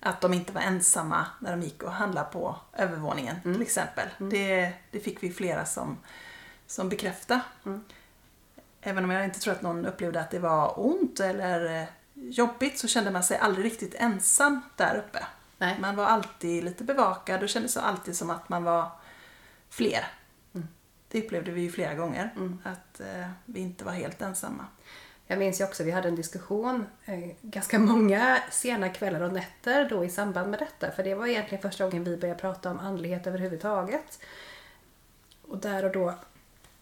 att 0.00 0.20
de 0.20 0.34
inte 0.34 0.52
var 0.52 0.60
ensamma 0.60 1.26
när 1.40 1.50
de 1.50 1.62
gick 1.62 1.82
och 1.82 1.92
handlade 1.92 2.28
på 2.32 2.56
övervåningen 2.76 3.42
till 3.42 3.62
exempel. 3.62 4.08
Det, 4.18 4.72
det 4.90 5.00
fick 5.00 5.22
vi 5.22 5.30
flera 5.32 5.64
som, 5.64 5.98
som 6.66 6.88
bekräfta. 6.88 7.40
Även 8.80 9.04
om 9.04 9.10
jag 9.10 9.24
inte 9.24 9.40
tror 9.40 9.54
att 9.54 9.62
någon 9.62 9.86
upplevde 9.86 10.20
att 10.20 10.30
det 10.30 10.38
var 10.38 10.80
ont 10.86 11.20
eller 11.20 11.82
eh, 11.82 11.88
jobbigt 12.14 12.78
så 12.78 12.88
kände 12.88 13.10
man 13.10 13.22
sig 13.22 13.38
aldrig 13.38 13.64
riktigt 13.66 13.94
ensam 13.94 14.60
där 14.76 14.96
uppe. 14.96 15.26
Nej. 15.58 15.76
Man 15.80 15.96
var 15.96 16.04
alltid 16.04 16.64
lite 16.64 16.84
bevakad 16.84 17.42
och 17.42 17.48
kände 17.48 17.68
sig 17.68 17.82
alltid 17.82 18.16
som 18.16 18.30
att 18.30 18.48
man 18.48 18.64
var 18.64 18.90
fler. 19.70 20.06
Det 21.08 21.24
upplevde 21.24 21.50
vi 21.50 21.60
ju 21.60 21.70
flera 21.70 21.94
gånger, 21.94 22.30
att 22.62 23.00
eh, 23.00 23.28
vi 23.44 23.60
inte 23.60 23.84
var 23.84 23.92
helt 23.92 24.22
ensamma. 24.22 24.66
Jag 25.26 25.38
minns 25.38 25.60
ju 25.60 25.64
också, 25.64 25.84
vi 25.84 25.90
hade 25.90 26.08
en 26.08 26.16
diskussion 26.16 26.86
eh, 27.04 27.30
ganska 27.42 27.78
många 27.78 28.38
sena 28.50 28.88
kvällar 28.88 29.20
och 29.20 29.32
nätter 29.32 29.88
då 29.88 30.04
i 30.04 30.10
samband 30.10 30.50
med 30.50 30.58
detta. 30.58 30.90
För 30.90 31.02
det 31.02 31.14
var 31.14 31.26
egentligen 31.26 31.62
första 31.62 31.84
gången 31.84 32.04
vi 32.04 32.16
började 32.16 32.40
prata 32.40 32.70
om 32.70 32.78
andlighet 32.78 33.26
överhuvudtaget. 33.26 34.18
Och 35.42 35.58
där 35.58 35.84
och 35.84 35.92
då 35.92 36.14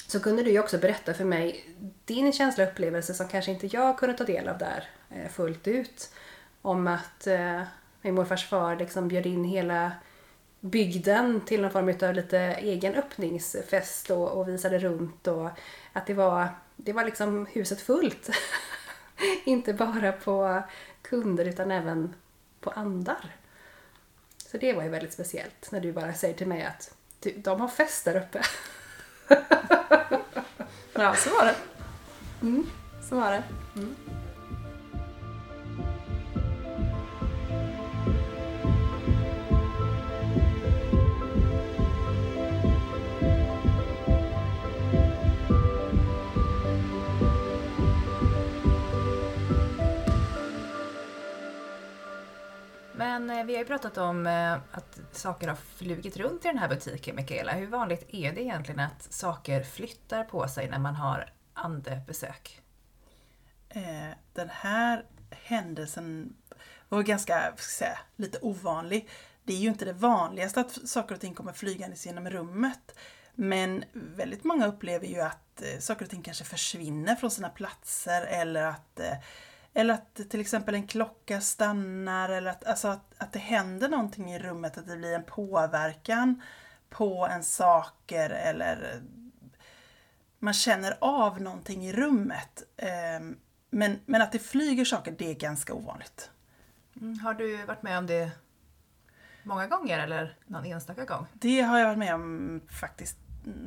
så 0.07 0.21
kunde 0.21 0.43
du 0.43 0.51
ju 0.51 0.61
också 0.61 0.79
berätta 0.79 1.15
för 1.15 1.25
mig 1.25 1.65
din 2.05 2.33
känsla 2.33 2.65
och 2.65 2.71
upplevelse 2.71 3.15
som 3.15 3.29
kanske 3.29 3.51
inte 3.51 3.67
jag 3.67 3.99
kunde 3.99 4.17
ta 4.17 4.25
del 4.25 4.49
av 4.49 4.59
där 4.59 4.89
eh, 5.11 5.29
fullt 5.29 5.69
ut. 5.69 6.11
Om 6.63 6.87
att 6.87 7.27
eh, 7.27 7.63
min 8.03 8.15
morfars 8.15 8.49
far 8.49 8.77
liksom 8.77 9.09
bjöd 9.09 9.27
in 9.27 9.45
hela 9.45 9.93
bygden 10.61 11.41
till 11.41 11.63
någon 11.63 11.71
form 11.71 12.09
av 12.09 12.15
lite 12.15 12.39
egen 12.39 12.95
öppningsfest 12.95 14.11
och, 14.11 14.29
och 14.29 14.49
visade 14.49 14.79
runt 14.79 15.27
och 15.27 15.51
att 15.93 16.07
det 16.07 16.15
var, 16.15 16.49
det 16.77 16.93
var 16.93 17.05
liksom 17.05 17.47
huset 17.47 17.81
fullt. 17.81 18.31
inte 19.45 19.73
bara 19.73 20.13
på 20.13 20.63
kunder 21.03 21.45
utan 21.45 21.71
även 21.71 22.15
på 22.61 22.71
andar. 22.71 23.37
Så 24.51 24.59
det 24.59 24.73
var 24.73 24.83
ju 24.83 24.89
väldigt 24.89 25.13
speciellt 25.13 25.69
när 25.73 25.81
du 25.81 25.93
bara 25.93 26.15
säger 26.15 26.35
till 26.35 26.47
mig 26.47 26.65
att 26.65 26.95
du, 27.21 27.33
de 27.37 27.61
har 27.61 27.69
fest 27.69 28.05
där 28.05 28.17
uppe. 28.17 28.43
Ja, 30.95 31.14
så 31.14 31.30
var 31.30 31.45
det. 31.45 31.54
Mm, 32.42 32.66
så 33.09 33.16
var 33.16 33.30
det. 33.30 33.42
Mm. 33.76 33.95
Men 52.92 53.30
eh, 53.30 53.45
vi 53.45 53.52
har 53.52 53.61
ju 53.61 53.66
pratat 53.66 53.99
om 53.99 54.26
eh, 54.26 54.52
att 54.52 54.96
saker 55.16 55.49
har 55.49 55.56
flugit 55.56 56.16
runt 56.16 56.44
i 56.44 56.49
den 56.49 56.58
här 56.58 56.68
butiken, 56.68 57.16
Mikaela. 57.16 57.52
Hur 57.52 57.66
vanligt 57.66 58.06
är 58.08 58.32
det 58.32 58.42
egentligen 58.42 58.80
att 58.80 59.12
saker 59.12 59.62
flyttar 59.62 60.25
på 60.25 60.49
sig 60.49 60.70
när 60.70 60.78
man 60.78 60.94
har 60.94 61.32
andebesök? 61.54 62.62
Eh, 63.68 64.11
den 64.32 64.49
här 64.52 65.04
händelsen 65.30 66.37
var 66.88 67.02
ganska, 67.02 67.50
vad 67.50 67.61
ska 67.61 67.85
jag 67.85 67.90
säga, 67.90 67.99
lite 68.16 68.38
ovanlig. 68.42 69.08
Det 69.44 69.52
är 69.52 69.58
ju 69.58 69.68
inte 69.68 69.85
det 69.85 69.92
vanligaste 69.92 70.61
att 70.61 70.88
saker 70.88 71.14
och 71.14 71.20
ting 71.20 71.35
kommer 71.35 71.52
flygandes 71.52 72.06
genom 72.06 72.30
rummet. 72.30 72.99
Men 73.35 73.85
väldigt 73.92 74.44
många 74.44 74.66
upplever 74.66 75.06
ju 75.06 75.20
att 75.20 75.62
eh, 75.62 75.78
saker 75.80 76.04
och 76.04 76.11
ting 76.11 76.23
kanske 76.23 76.44
försvinner 76.44 77.14
från 77.14 77.30
sina 77.30 77.49
platser 77.49 78.23
eller 78.23 78.62
att, 78.62 79.00
eh, 79.00 79.14
eller 79.76 79.95
att 79.95 80.14
till 80.30 80.40
exempel 80.40 80.75
en 80.75 80.87
klocka 80.87 81.40
stannar 81.40 82.28
eller 82.28 82.50
att, 82.50 82.64
alltså 82.64 82.88
att, 82.88 83.14
att 83.18 83.33
det 83.33 83.38
händer 83.38 83.88
någonting 83.88 84.35
i 84.35 84.38
rummet, 84.38 84.78
att 84.78 84.87
det 84.87 84.97
blir 84.97 85.14
en 85.14 85.25
påverkan 85.25 86.42
på 86.88 87.26
en 87.30 87.42
saker 87.42 88.30
eller 88.30 89.02
man 90.38 90.54
känner 90.54 90.97
av 91.00 91.40
någonting 91.40 91.87
i 91.87 91.92
rummet. 91.92 92.62
Ehm, 92.76 93.37
Men, 93.71 94.00
men 94.06 94.23
att 94.23 94.33
det 94.33 94.38
flyger 94.38 94.85
saker, 94.85 95.14
det 95.18 95.30
är 95.30 95.35
ganska 95.35 95.75
ovanligt. 95.75 96.30
Mm, 97.00 97.18
har 97.18 97.35
du 97.35 97.64
varit 97.66 97.83
med 97.83 97.99
om 97.99 98.06
det 98.06 98.30
många 99.42 99.66
gånger 99.66 99.99
eller 99.99 100.37
någon 100.47 100.64
enstaka 100.64 101.04
gång? 101.04 101.26
Det 101.33 101.61
har 101.61 101.78
jag 101.78 101.87
varit 101.87 101.99
med 101.99 102.14
om 102.14 102.61
faktiskt 102.80 103.16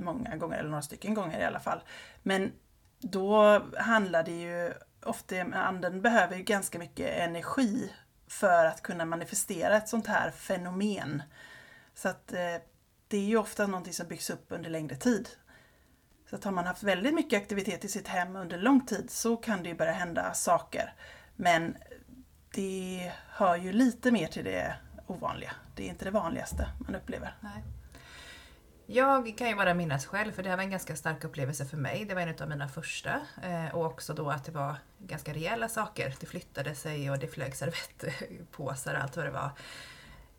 många 0.03 0.35
gånger, 0.35 0.57
eller 0.57 0.69
några 0.69 0.81
stycken 0.81 1.13
gånger 1.13 1.39
i 1.39 1.43
alla 1.43 1.59
fall. 1.59 1.81
Men 2.23 2.51
då 2.99 3.61
handlar 3.77 4.23
det 4.23 4.41
ju 4.41 4.73
ofta 5.05 5.41
anden 5.41 6.01
behöver 6.01 6.35
ju 6.35 6.43
ganska 6.43 6.79
mycket 6.79 7.17
energi 7.17 7.93
för 8.27 8.65
att 8.65 8.81
kunna 8.81 9.05
manifestera 9.05 9.77
ett 9.77 9.89
sånt 9.89 10.07
här 10.07 10.31
fenomen. 10.31 11.23
Så 11.93 12.09
att 12.09 12.33
eh, 12.33 12.55
det 13.07 13.17
är 13.17 13.25
ju 13.25 13.37
ofta 13.37 13.67
någonting 13.67 13.93
som 13.93 14.07
byggs 14.07 14.29
upp 14.29 14.45
under 14.49 14.69
längre 14.69 14.95
tid. 14.95 15.29
Så 16.29 16.35
att 16.35 16.43
har 16.43 16.51
man 16.51 16.65
haft 16.65 16.83
väldigt 16.83 17.13
mycket 17.13 17.41
aktivitet 17.41 17.85
i 17.85 17.87
sitt 17.87 18.07
hem 18.07 18.35
under 18.35 18.57
lång 18.57 18.85
tid 18.85 19.11
så 19.11 19.37
kan 19.37 19.63
det 19.63 19.69
ju 19.69 19.75
börja 19.75 19.91
hända 19.91 20.33
saker. 20.33 20.93
Men 21.35 21.77
det 22.53 23.11
hör 23.29 23.55
ju 23.55 23.71
lite 23.71 24.11
mer 24.11 24.27
till 24.27 24.43
det 24.43 24.75
ovanliga. 25.07 25.51
Det 25.75 25.83
är 25.83 25.89
inte 25.89 26.05
det 26.05 26.11
vanligaste 26.11 26.69
man 26.79 26.95
upplever. 26.95 27.37
Nej. 27.41 27.63
Jag 28.91 29.37
kan 29.37 29.47
ju 29.47 29.55
bara 29.55 29.73
minnas 29.73 30.05
själv, 30.05 30.31
för 30.31 30.43
det 30.43 30.49
här 30.49 30.57
var 30.57 30.63
en 30.63 30.69
ganska 30.69 30.95
stark 30.95 31.23
upplevelse 31.23 31.65
för 31.65 31.77
mig. 31.77 32.05
Det 32.05 32.15
var 32.15 32.21
en 32.21 32.35
av 32.41 32.49
mina 32.49 32.67
första. 32.67 33.21
Eh, 33.43 33.75
och 33.75 33.85
också 33.85 34.13
då 34.13 34.29
att 34.29 34.45
det 34.45 34.51
var 34.51 34.75
ganska 34.97 35.33
rejäla 35.33 35.69
saker. 35.69 36.15
Det 36.19 36.25
flyttade 36.25 36.75
sig 36.75 37.11
och 37.11 37.19
det 37.19 37.27
flög 37.27 37.55
servettpåsar 37.55 38.93
och 38.93 39.01
allt 39.01 39.17
vad 39.17 39.25
det 39.25 39.31
var. 39.31 39.51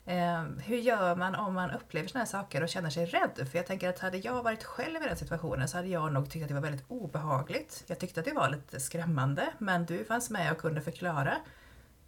Eh, 0.05 0.43
hur 0.63 0.77
gör 0.77 1.15
man 1.15 1.35
om 1.35 1.53
man 1.53 1.71
upplever 1.71 2.07
sådana 2.07 2.25
här 2.25 2.31
saker 2.31 2.63
och 2.63 2.69
känner 2.69 2.89
sig 2.89 3.05
rädd? 3.05 3.47
För 3.51 3.57
jag 3.57 3.67
tänker 3.67 3.89
att 3.89 3.99
hade 3.99 4.17
jag 4.17 4.43
varit 4.43 4.63
själv 4.63 5.03
i 5.03 5.05
den 5.05 5.17
situationen 5.17 5.67
så 5.67 5.77
hade 5.77 5.89
jag 5.89 6.13
nog 6.13 6.29
tyckt 6.29 6.43
att 6.43 6.49
det 6.49 6.53
var 6.53 6.61
väldigt 6.61 6.85
obehagligt. 6.87 7.83
Jag 7.87 7.99
tyckte 7.99 8.19
att 8.19 8.25
det 8.25 8.33
var 8.33 8.49
lite 8.49 8.79
skrämmande, 8.79 9.53
men 9.57 9.85
du 9.85 10.05
fanns 10.05 10.29
med 10.29 10.51
och 10.51 10.57
kunde 10.57 10.81
förklara. 10.81 11.37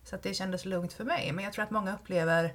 Så 0.03 0.15
att 0.15 0.23
det 0.23 0.33
kändes 0.33 0.65
lugnt 0.65 0.93
för 0.93 1.03
mig. 1.03 1.31
Men 1.31 1.43
jag 1.43 1.53
tror 1.53 1.63
att 1.63 1.71
många 1.71 1.93
upplever 1.93 2.53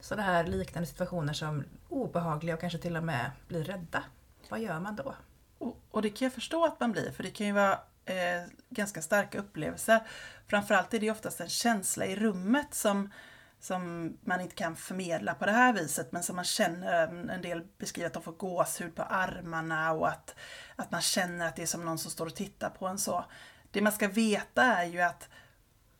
sådana 0.00 0.22
här 0.22 0.44
liknande 0.44 0.86
situationer 0.86 1.32
som 1.32 1.64
obehagliga 1.88 2.54
och 2.54 2.60
kanske 2.60 2.78
till 2.78 2.96
och 2.96 3.04
med 3.04 3.30
blir 3.48 3.64
rädda. 3.64 4.04
Vad 4.48 4.60
gör 4.60 4.80
man 4.80 4.96
då? 4.96 5.14
Och, 5.58 5.80
och 5.90 6.02
det 6.02 6.10
kan 6.10 6.26
jag 6.26 6.32
förstå 6.32 6.64
att 6.64 6.80
man 6.80 6.92
blir, 6.92 7.10
för 7.10 7.22
det 7.22 7.30
kan 7.30 7.46
ju 7.46 7.52
vara 7.52 7.80
eh, 8.04 8.42
ganska 8.70 9.02
starka 9.02 9.38
upplevelser. 9.38 10.00
Framförallt 10.46 10.94
är 10.94 11.00
det 11.00 11.10
oftast 11.10 11.40
en 11.40 11.48
känsla 11.48 12.06
i 12.06 12.16
rummet 12.16 12.74
som, 12.74 13.12
som 13.60 14.12
man 14.20 14.40
inte 14.40 14.54
kan 14.54 14.76
förmedla 14.76 15.34
på 15.34 15.46
det 15.46 15.52
här 15.52 15.72
viset, 15.72 16.12
men 16.12 16.22
som 16.22 16.36
man 16.36 16.44
känner, 16.44 17.08
mm, 17.08 17.30
en 17.30 17.42
del 17.42 17.66
beskriver 17.78 18.06
att 18.06 18.14
de 18.14 18.22
får 18.22 18.32
gåshud 18.32 18.94
på 18.94 19.02
armarna 19.02 19.92
och 19.92 20.08
att, 20.08 20.34
att 20.76 20.90
man 20.90 21.00
känner 21.00 21.48
att 21.48 21.56
det 21.56 21.62
är 21.62 21.66
som 21.66 21.84
någon 21.84 21.98
som 21.98 22.10
står 22.10 22.26
och 22.26 22.34
tittar 22.34 22.70
på 22.70 22.86
en 22.86 22.98
så. 22.98 23.24
Det 23.70 23.80
man 23.80 23.92
ska 23.92 24.08
veta 24.08 24.62
är 24.62 24.84
ju 24.84 25.00
att 25.00 25.28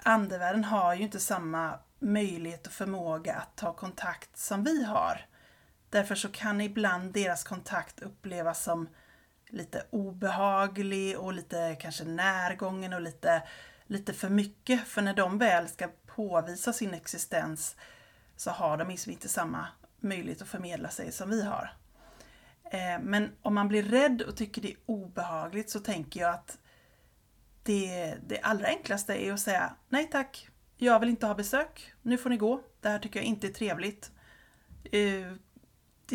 andevärlden 0.02 0.64
har 0.64 0.94
ju 0.94 1.02
inte 1.02 1.20
samma 1.20 1.78
möjlighet 1.98 2.66
och 2.66 2.72
förmåga 2.72 3.34
att 3.34 3.56
ta 3.56 3.72
kontakt 3.72 4.38
som 4.38 4.64
vi 4.64 4.84
har. 4.84 5.26
Därför 5.90 6.14
så 6.14 6.28
kan 6.28 6.60
ibland 6.60 7.12
deras 7.12 7.44
kontakt 7.44 8.02
upplevas 8.02 8.64
som 8.64 8.88
lite 9.48 9.86
obehaglig 9.90 11.18
och 11.18 11.32
lite 11.32 11.76
kanske 11.80 12.04
närgången 12.04 12.92
och 12.92 13.00
lite, 13.00 13.42
lite 13.86 14.12
för 14.12 14.28
mycket. 14.28 14.88
För 14.88 15.02
när 15.02 15.14
de 15.14 15.38
väl 15.38 15.68
ska 15.68 15.88
påvisa 16.06 16.72
sin 16.72 16.94
existens 16.94 17.76
så 18.36 18.50
har 18.50 18.76
de 18.76 18.88
liksom 18.88 19.12
inte 19.12 19.28
samma 19.28 19.66
möjlighet 20.00 20.42
att 20.42 20.48
förmedla 20.48 20.88
sig 20.88 21.12
som 21.12 21.30
vi 21.30 21.44
har. 21.44 21.72
Eh, 22.64 23.00
men 23.02 23.32
om 23.42 23.54
man 23.54 23.68
blir 23.68 23.82
rädd 23.82 24.22
och 24.22 24.36
tycker 24.36 24.62
det 24.62 24.70
är 24.70 24.78
obehagligt 24.86 25.70
så 25.70 25.80
tänker 25.80 26.20
jag 26.20 26.34
att 26.34 26.58
det, 27.62 28.16
det 28.26 28.40
allra 28.40 28.66
enklaste 28.66 29.14
är 29.14 29.32
att 29.32 29.40
säga 29.40 29.74
nej 29.88 30.08
tack, 30.10 30.48
jag 30.76 31.00
vill 31.00 31.08
inte 31.08 31.26
ha 31.26 31.34
besök, 31.34 31.92
nu 32.02 32.18
får 32.18 32.30
ni 32.30 32.36
gå, 32.36 32.62
det 32.80 32.88
här 32.88 32.98
tycker 32.98 33.20
jag 33.20 33.26
inte 33.26 33.46
är 33.46 33.52
trevligt. 33.52 34.10
Eh, 34.92 35.32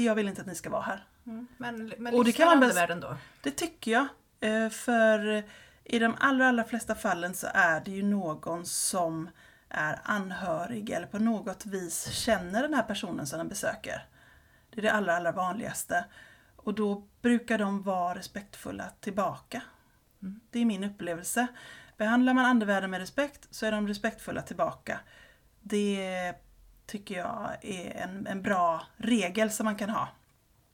jag 0.01 0.15
vill 0.15 0.27
inte 0.27 0.41
att 0.41 0.47
ni 0.47 0.55
ska 0.55 0.69
vara 0.69 0.81
här. 0.81 1.07
Mm. 1.25 1.47
Men, 1.57 1.93
men 1.97 2.13
och 2.13 2.25
det 2.25 2.31
kan 2.31 2.59
man 2.59 2.69
världen 2.69 2.99
då? 2.99 3.17
Det 3.41 3.51
tycker 3.51 3.91
jag. 3.91 4.07
Uh, 4.45 4.69
för 4.69 5.43
i 5.83 5.99
de 5.99 6.15
allra, 6.19 6.47
allra 6.47 6.63
flesta 6.63 6.95
fallen 6.95 7.33
så 7.33 7.47
är 7.53 7.81
det 7.85 7.91
ju 7.91 8.03
någon 8.03 8.65
som 8.65 9.29
är 9.69 9.99
anhörig 10.03 10.89
eller 10.89 11.07
på 11.07 11.19
något 11.19 11.65
vis 11.65 12.09
känner 12.09 12.61
den 12.61 12.73
här 12.73 12.83
personen 12.83 13.27
som 13.27 13.37
den 13.37 13.47
besöker. 13.47 14.05
Det 14.69 14.79
är 14.79 14.81
det 14.81 14.91
allra, 14.91 15.15
allra 15.15 15.31
vanligaste. 15.31 16.05
Och 16.55 16.73
då 16.73 17.07
brukar 17.21 17.57
de 17.57 17.83
vara 17.83 18.15
respektfulla 18.15 18.89
tillbaka. 18.99 19.61
Mm. 20.21 20.39
Det 20.49 20.59
är 20.59 20.65
min 20.65 20.83
upplevelse. 20.83 21.47
Behandlar 21.97 22.33
man 22.33 22.45
andevärlden 22.45 22.91
med 22.91 22.99
respekt 22.99 23.47
så 23.51 23.65
är 23.65 23.71
de 23.71 23.87
respektfulla 23.87 24.41
tillbaka. 24.41 24.99
Det 25.61 26.33
tycker 26.85 27.15
jag 27.15 27.57
är 27.61 27.91
en, 27.91 28.27
en 28.27 28.41
bra 28.41 28.87
regel 28.97 29.51
som 29.51 29.65
man 29.65 29.75
kan 29.75 29.89
ha. 29.89 30.07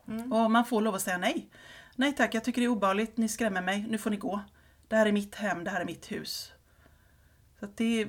Mm. 0.07 0.33
Och 0.33 0.51
man 0.51 0.65
får 0.65 0.81
lov 0.81 0.95
att 0.95 1.01
säga 1.01 1.17
nej. 1.17 1.49
Nej 1.95 2.15
tack, 2.15 2.33
jag 2.33 2.43
tycker 2.43 2.61
det 2.61 2.65
är 2.65 2.69
obehagligt, 2.69 3.17
ni 3.17 3.29
skrämmer 3.29 3.61
mig, 3.61 3.85
nu 3.89 3.97
får 3.97 4.09
ni 4.09 4.17
gå. 4.17 4.41
Det 4.87 4.95
här 4.95 5.05
är 5.05 5.11
mitt 5.11 5.35
hem, 5.35 5.63
det 5.63 5.71
här 5.71 5.81
är 5.81 5.85
mitt 5.85 6.11
hus. 6.11 6.51
Så 7.59 7.67
det, 7.75 8.07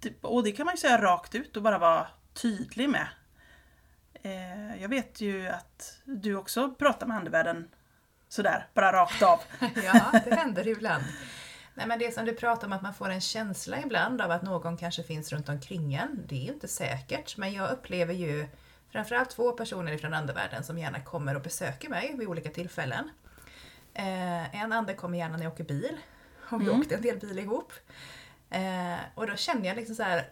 det, 0.00 0.14
och 0.20 0.44
det 0.44 0.52
kan 0.52 0.66
man 0.66 0.74
ju 0.74 0.78
säga 0.78 1.02
rakt 1.02 1.34
ut 1.34 1.56
och 1.56 1.62
bara 1.62 1.78
vara 1.78 2.06
tydlig 2.32 2.88
med. 2.88 3.08
Eh, 4.22 4.82
jag 4.82 4.88
vet 4.88 5.20
ju 5.20 5.48
att 5.48 6.00
du 6.04 6.34
också 6.36 6.70
pratar 6.70 7.06
med 7.06 7.16
andevärlden 7.16 7.68
sådär, 8.28 8.66
bara 8.74 8.92
rakt 8.92 9.22
av. 9.22 9.40
ja, 9.84 10.20
det 10.24 10.34
händer 10.34 10.68
ibland. 10.68 11.04
Nej 11.74 11.86
men 11.86 11.98
det 11.98 12.14
som 12.14 12.24
du 12.24 12.34
pratar 12.34 12.66
om 12.66 12.72
att 12.72 12.82
man 12.82 12.94
får 12.94 13.10
en 13.10 13.20
känsla 13.20 13.80
ibland 13.80 14.20
av 14.20 14.30
att 14.30 14.42
någon 14.42 14.76
kanske 14.76 15.02
finns 15.02 15.32
runt 15.32 15.48
omkring 15.48 15.94
en. 15.94 16.24
Det 16.28 16.34
är 16.34 16.44
ju 16.46 16.52
inte 16.52 16.68
säkert 16.68 17.36
men 17.36 17.52
jag 17.52 17.70
upplever 17.70 18.14
ju 18.14 18.46
framförallt 18.90 19.30
två 19.30 19.52
personer 19.52 19.98
från 19.98 20.14
andevärlden 20.14 20.64
som 20.64 20.78
gärna 20.78 21.00
kommer 21.00 21.34
och 21.34 21.42
besöker 21.42 21.88
mig 21.88 22.14
vid 22.18 22.28
olika 22.28 22.50
tillfällen. 22.50 23.10
Eh, 23.94 24.62
en 24.62 24.72
ande 24.72 24.94
kommer 24.94 25.18
gärna 25.18 25.36
när 25.36 25.44
jag 25.44 25.52
åker 25.52 25.64
bil. 25.64 25.98
Och 26.50 26.60
vi 26.60 26.64
mm. 26.64 26.80
åkte 26.80 26.94
en 26.94 27.02
del 27.02 27.18
bil 27.18 27.38
ihop. 27.38 27.72
Eh, 28.50 28.98
och 29.14 29.26
då 29.26 29.36
känner 29.36 29.68
jag 29.68 29.76
liksom 29.76 29.94
så 29.94 30.02
här, 30.02 30.28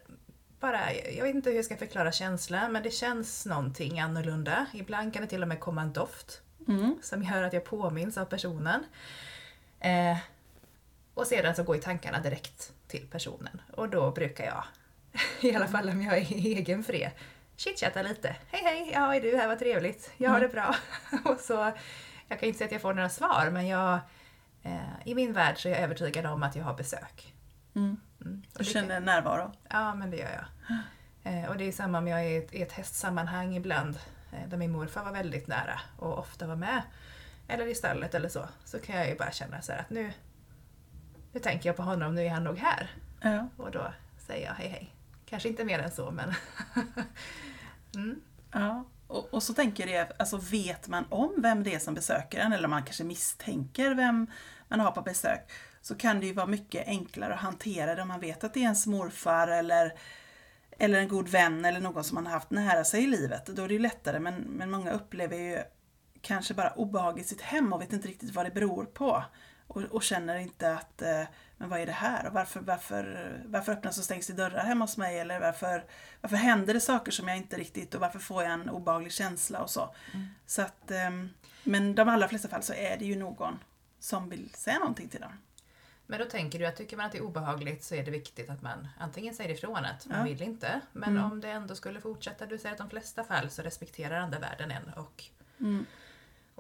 bara, 0.61 0.93
jag 0.93 1.25
vet 1.25 1.35
inte 1.35 1.51
hur 1.51 1.57
jag 1.57 1.65
ska 1.65 1.77
förklara 1.77 2.13
känslan 2.13 2.73
men 2.73 2.83
det 2.83 2.91
känns 2.91 3.47
någonting 3.47 4.01
annorlunda. 4.01 4.67
Ibland 4.75 5.13
kan 5.13 5.23
det 5.23 5.29
till 5.29 5.43
och 5.43 5.49
med 5.49 5.61
komma 5.61 5.83
en 5.83 5.93
doft 5.93 6.43
mm. 6.69 6.99
som 7.03 7.23
gör 7.23 7.43
att 7.43 7.53
jag 7.53 7.65
påminns 7.65 8.19
av 8.19 8.25
personen. 8.25 8.85
Eh, 9.81 10.19
och 11.21 11.27
sedan 11.27 11.55
så 11.55 11.63
går 11.63 11.77
ju 11.77 11.83
tankarna 11.83 12.21
direkt 12.21 12.73
till 12.87 13.07
personen. 13.11 13.63
Och 13.73 13.89
då 13.89 14.11
brukar 14.11 14.45
jag, 14.45 14.65
i 15.51 15.55
alla 15.55 15.69
fall 15.69 15.89
om 15.89 16.03
jag 16.03 16.19
är 16.19 16.33
i 16.33 16.55
egen 16.55 16.85
fred, 16.85 17.11
chitchatta 17.57 18.03
lite. 18.03 18.37
Hej 18.51 18.63
hej, 18.65 18.91
ja 18.95 19.15
är 19.15 19.21
du 19.21 19.37
här, 19.37 19.49
vad 19.49 19.59
trevligt, 19.59 20.13
jag 20.17 20.31
har 20.31 20.39
mm. 20.39 20.49
det 20.49 20.55
bra. 20.55 20.75
och 21.33 21.41
så, 21.41 21.73
jag 22.29 22.41
kan 22.41 22.47
inte 22.47 22.59
säga 22.59 22.67
att 22.67 22.73
jag 22.73 22.83
får 22.83 22.95
några 22.95 23.09
svar 23.09 23.51
men 23.53 23.67
jag, 23.67 23.99
eh, 24.63 24.81
i 25.05 25.15
min 25.15 25.33
värld 25.33 25.63
så 25.63 25.69
är 25.69 25.73
jag 25.73 25.81
övertygad 25.81 26.27
om 26.27 26.43
att 26.43 26.57
jag 26.57 26.65
har 26.65 26.75
besök. 26.75 27.35
Mm. 27.75 27.97
Mm. 28.21 28.43
Du 28.59 28.65
känner 28.65 29.01
närvaro? 29.01 29.53
Ja 29.69 29.95
men 29.95 30.11
det 30.11 30.17
gör 30.17 30.31
jag. 30.31 30.77
Eh, 31.33 31.49
och 31.49 31.57
det 31.57 31.65
är 31.65 31.73
samma 31.73 31.99
om 31.99 32.09
jag 32.09 32.21
är 32.21 32.29
i 32.29 32.37
ett, 32.37 32.55
i 32.55 32.63
ett 32.63 32.73
hästsammanhang 32.73 33.57
ibland, 33.57 33.99
eh, 34.33 34.49
där 34.49 34.57
min 34.57 34.71
morfar 34.71 35.05
var 35.05 35.13
väldigt 35.13 35.47
nära 35.47 35.81
och 35.97 36.19
ofta 36.19 36.47
var 36.47 36.57
med, 36.57 36.83
eller 37.49 37.67
i 37.67 37.75
stallet 37.75 38.15
eller 38.15 38.29
så, 38.29 38.49
så 38.65 38.79
kan 38.79 38.97
jag 38.97 39.09
ju 39.09 39.17
bara 39.17 39.33
känna 39.33 39.63
så 39.63 39.73
att 39.73 39.91
nu, 39.91 40.13
nu 41.33 41.41
tänker 41.41 41.69
jag 41.69 41.77
på 41.77 41.83
honom, 41.83 42.15
nu 42.15 42.25
är 42.25 42.31
han 42.31 42.45
nog 42.45 42.59
här. 42.59 42.91
Ja. 43.21 43.49
Och 43.57 43.71
då 43.71 43.93
säger 44.27 44.47
jag 44.47 44.55
hej 44.55 44.69
hej. 44.69 44.95
Kanske 45.27 45.49
inte 45.49 45.65
mer 45.65 45.79
än 45.79 45.91
så 45.91 46.11
men... 46.11 46.35
mm. 47.95 48.21
Ja, 48.53 48.85
och, 49.07 49.35
och, 49.35 49.43
så 49.43 49.55
tänker 49.55 49.87
jag, 49.87 50.07
alltså 50.19 50.37
vet 50.37 50.89
man 50.89 51.05
om 51.09 51.35
vem 51.39 51.63
det 51.63 51.75
är 51.75 51.79
som 51.79 51.95
besöker 51.95 52.39
en 52.39 52.53
eller 52.53 52.69
man 52.69 52.83
kanske 52.83 53.05
misstänker 53.05 53.95
vem 53.95 54.27
man 54.69 54.81
har 54.81 54.91
på 54.91 55.03
besök 55.03 55.51
så 55.83 55.95
kan 55.95 56.21
det 56.21 56.27
ju 56.27 56.33
vara 56.33 56.47
mycket 56.47 56.89
enklare 56.89 57.35
att 57.35 57.41
hantera 57.41 57.95
det 57.95 58.03
om 58.03 58.09
man 58.09 58.21
vet 58.21 58.45
att 58.45 58.55
det 58.55 58.61
är 58.61 58.63
ens 58.63 58.87
morfar 58.87 59.49
eller, 59.49 59.95
eller 60.79 60.99
en 60.99 61.09
god 61.09 61.29
vän 61.29 61.65
eller 61.65 61.81
någon 61.81 62.05
som 62.05 62.15
man 62.15 62.27
har 62.27 62.33
haft 62.33 62.51
nära 62.51 62.85
sig 62.85 63.05
i 63.05 63.07
livet. 63.07 63.47
Då 63.47 63.65
är 63.65 63.69
det 63.69 63.75
ju 63.75 63.81
lättare 63.81 64.21
men, 64.21 64.35
men 64.35 64.71
många 64.71 64.91
upplever 64.91 65.37
ju 65.37 65.59
kanske 66.21 66.55
bara 66.55 66.71
obehag 66.71 67.19
i 67.19 67.25
sitt 67.25 67.41
hem 67.41 67.73
och 67.73 67.81
vet 67.81 67.93
inte 67.93 68.09
riktigt 68.09 68.35
vad 68.35 68.47
det 68.47 68.51
beror 68.51 68.85
på 68.85 69.25
och, 69.71 69.83
och, 69.83 70.03
känner 70.03 70.37
inte 70.37 70.73
att 70.73 71.03
eh, 71.03 71.23
men 71.57 71.69
vad 71.69 71.81
är 71.81 71.87
det 71.87 71.93
här 71.93 72.27
och 72.27 72.33
varför, 72.33 72.61
varför, 72.61 73.43
varför 73.47 73.73
öppnas 73.73 73.99
och 73.99 74.05
stängs 74.05 74.27
det 74.27 74.33
dörrar 74.33 74.65
hemma 74.65 74.85
hos 74.85 74.97
mig 74.97 75.19
eller 75.19 75.41
varför, 75.41 75.85
varför 76.21 76.37
händer 76.37 76.75
det 76.75 76.81
saker 76.81 77.13
som 77.13 77.29
jag 77.29 77.37
inte 77.37 77.57
riktigt 77.57 77.95
och 77.95 78.01
varför 78.01 78.19
får 78.19 78.43
jag 78.43 78.53
en 78.53 78.71
obehaglig 78.71 79.13
känsla 79.13 79.63
och 79.63 79.71
så. 79.71 79.95
Mm. 80.15 80.27
så 80.47 80.63
att, 80.63 80.91
eh, 80.91 81.11
men 81.65 81.95
de 81.95 82.09
allra 82.09 82.29
flesta 82.29 82.49
fall 82.49 82.63
så 82.63 82.73
är 82.73 82.97
det 82.99 83.05
ju 83.05 83.17
någon 83.17 83.59
som 83.99 84.29
vill 84.29 84.51
säga 84.55 84.79
någonting 84.79 85.09
till 85.09 85.21
dem. 85.21 85.33
Men 86.07 86.19
då 86.19 86.25
tänker 86.25 86.59
du 86.59 86.67
att 86.67 86.77
tycker 86.77 86.97
man 86.97 87.07
att 87.07 87.13
det 87.13 87.19
är 87.19 87.23
obehagligt 87.23 87.85
så 87.85 87.95
är 87.95 88.05
det 88.05 88.11
viktigt 88.11 88.51
att 88.51 88.63
man 88.63 88.89
antingen 88.99 89.35
säger 89.35 89.51
ifrån 89.51 89.85
att 89.85 90.07
man 90.07 90.19
ja. 90.19 90.25
vill 90.25 90.43
inte, 90.43 90.81
men 90.93 91.09
mm. 91.09 91.33
om 91.33 91.41
det 91.41 91.51
ändå 91.51 91.75
skulle 91.75 92.01
fortsätta, 92.01 92.47
du 92.47 92.59
säger 92.59 92.73
att 92.73 92.79
de 92.79 92.91
flesta 92.91 93.25
fall 93.25 93.51
så 93.51 93.63
respekterar 93.63 94.21
andevärlden 94.21 94.71
en 94.71 94.93
och 94.97 95.25
mm 95.61 95.87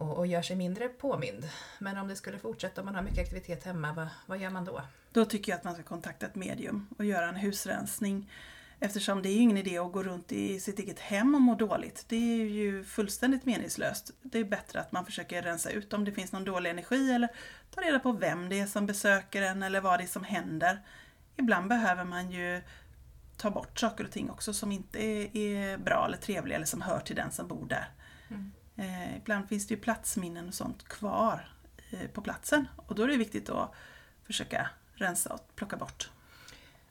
och, 0.00 0.18
och 0.18 0.26
gör 0.26 0.42
sig 0.42 0.56
mindre 0.56 0.88
påmind. 0.88 1.48
Men 1.78 1.98
om 1.98 2.08
det 2.08 2.16
skulle 2.16 2.38
fortsätta, 2.38 2.80
om 2.80 2.84
man 2.84 2.94
har 2.94 3.02
mycket 3.02 3.18
aktivitet 3.18 3.64
hemma, 3.64 3.92
vad, 3.92 4.08
vad 4.26 4.38
gör 4.38 4.50
man 4.50 4.64
då? 4.64 4.82
Då 5.12 5.24
tycker 5.24 5.52
jag 5.52 5.58
att 5.58 5.64
man 5.64 5.74
ska 5.74 5.82
kontakta 5.82 6.26
ett 6.26 6.34
medium 6.34 6.86
och 6.98 7.04
göra 7.04 7.28
en 7.28 7.36
husrensning. 7.36 8.30
Eftersom 8.78 9.22
det 9.22 9.28
är 9.28 9.36
ingen 9.36 9.56
idé 9.56 9.78
att 9.78 9.92
gå 9.92 10.02
runt 10.02 10.32
i 10.32 10.60
sitt 10.60 10.78
eget 10.78 10.98
hem 10.98 11.34
och 11.34 11.40
må 11.40 11.54
dåligt. 11.54 12.04
Det 12.08 12.16
är 12.16 12.44
ju 12.44 12.84
fullständigt 12.84 13.44
meningslöst. 13.44 14.10
Det 14.22 14.38
är 14.38 14.44
bättre 14.44 14.80
att 14.80 14.92
man 14.92 15.04
försöker 15.04 15.42
rensa 15.42 15.70
ut 15.70 15.92
om 15.92 16.04
det 16.04 16.12
finns 16.12 16.32
någon 16.32 16.44
dålig 16.44 16.70
energi 16.70 17.12
eller 17.12 17.28
ta 17.70 17.80
reda 17.80 17.98
på 17.98 18.12
vem 18.12 18.48
det 18.48 18.60
är 18.60 18.66
som 18.66 18.86
besöker 18.86 19.42
en 19.42 19.62
eller 19.62 19.80
vad 19.80 20.00
det 20.00 20.04
är 20.04 20.06
som 20.08 20.24
händer. 20.24 20.82
Ibland 21.36 21.68
behöver 21.68 22.04
man 22.04 22.30
ju 22.30 22.62
ta 23.36 23.50
bort 23.50 23.78
saker 23.78 24.04
och 24.04 24.10
ting 24.10 24.30
också 24.30 24.52
som 24.52 24.72
inte 24.72 24.98
är, 25.38 25.78
bra 25.78 26.06
eller 26.06 26.16
trevliga 26.16 26.56
eller 26.56 26.66
som 26.66 26.82
hör 26.82 27.00
till 27.00 27.16
den 27.16 27.30
som 27.30 27.48
bor 27.48 27.66
där. 27.66 27.88
Mm. 28.30 28.52
Eh, 28.80 29.16
ibland 29.16 29.48
finns 29.48 29.66
det 29.66 29.74
ju 29.74 29.80
platsminnen 29.80 30.48
och 30.48 30.54
sånt 30.54 30.88
kvar 30.88 31.52
eh, 31.90 32.08
på 32.12 32.20
platsen 32.20 32.68
och 32.76 32.94
då 32.94 33.02
är 33.02 33.08
det 33.08 33.16
viktigt 33.16 33.50
att 33.50 33.74
försöka 34.26 34.68
rensa 34.94 35.32
och 35.32 35.56
plocka 35.56 35.76
bort. 35.76 36.10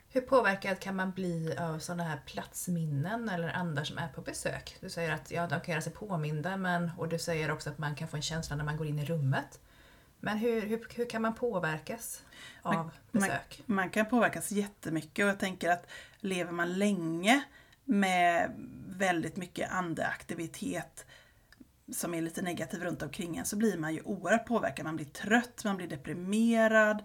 Hur 0.09 0.21
påverkad 0.21 0.79
kan 0.79 0.95
man 0.95 1.11
bli 1.11 1.55
av 1.57 1.79
sådana 1.79 2.03
här 2.03 2.21
platsminnen 2.25 3.29
eller 3.29 3.49
andra 3.49 3.85
som 3.85 3.97
är 3.97 4.07
på 4.07 4.21
besök? 4.21 4.77
Du 4.81 4.89
säger 4.89 5.11
att 5.11 5.31
ja, 5.31 5.47
de 5.47 5.61
kan 5.61 5.71
göra 5.71 5.81
sig 5.81 5.93
påminda 5.93 6.57
men, 6.57 6.91
och 6.97 7.09
du 7.09 7.19
säger 7.19 7.51
också 7.51 7.69
att 7.69 7.77
man 7.77 7.95
kan 7.95 8.07
få 8.07 8.15
en 8.15 8.21
känsla 8.21 8.55
när 8.55 8.63
man 8.63 8.77
går 8.77 8.87
in 8.87 8.99
i 8.99 9.05
rummet. 9.05 9.59
Men 10.19 10.37
hur, 10.37 10.61
hur, 10.61 10.87
hur 10.95 11.09
kan 11.09 11.21
man 11.21 11.35
påverkas 11.35 12.23
av 12.61 12.73
man, 12.73 12.91
besök? 13.11 13.63
Man, 13.65 13.75
man, 13.75 13.89
kan 13.89 14.05
påverkas 14.05 14.51
jättemycket 14.51 15.23
och 15.23 15.29
jag 15.29 15.39
tänker 15.39 15.69
att 15.69 15.87
lever 16.19 16.51
man 16.51 16.73
länge 16.73 17.43
med 17.85 18.51
väldigt 18.87 19.35
mycket 19.35 19.71
andeaktivitet 19.71 21.05
som 21.91 22.13
är 22.13 22.21
lite 22.21 22.41
negativ 22.41 22.83
runt 22.83 23.01
omkring 23.01 23.37
en 23.37 23.45
så 23.45 23.55
blir 23.55 23.77
man 23.77 23.93
ju 23.93 24.01
oerhört 24.01 24.45
påverkad. 24.45 24.85
Man 24.85 24.95
blir 24.95 25.05
trött, 25.05 25.63
man 25.65 25.77
blir 25.77 25.87
deprimerad, 25.87 27.03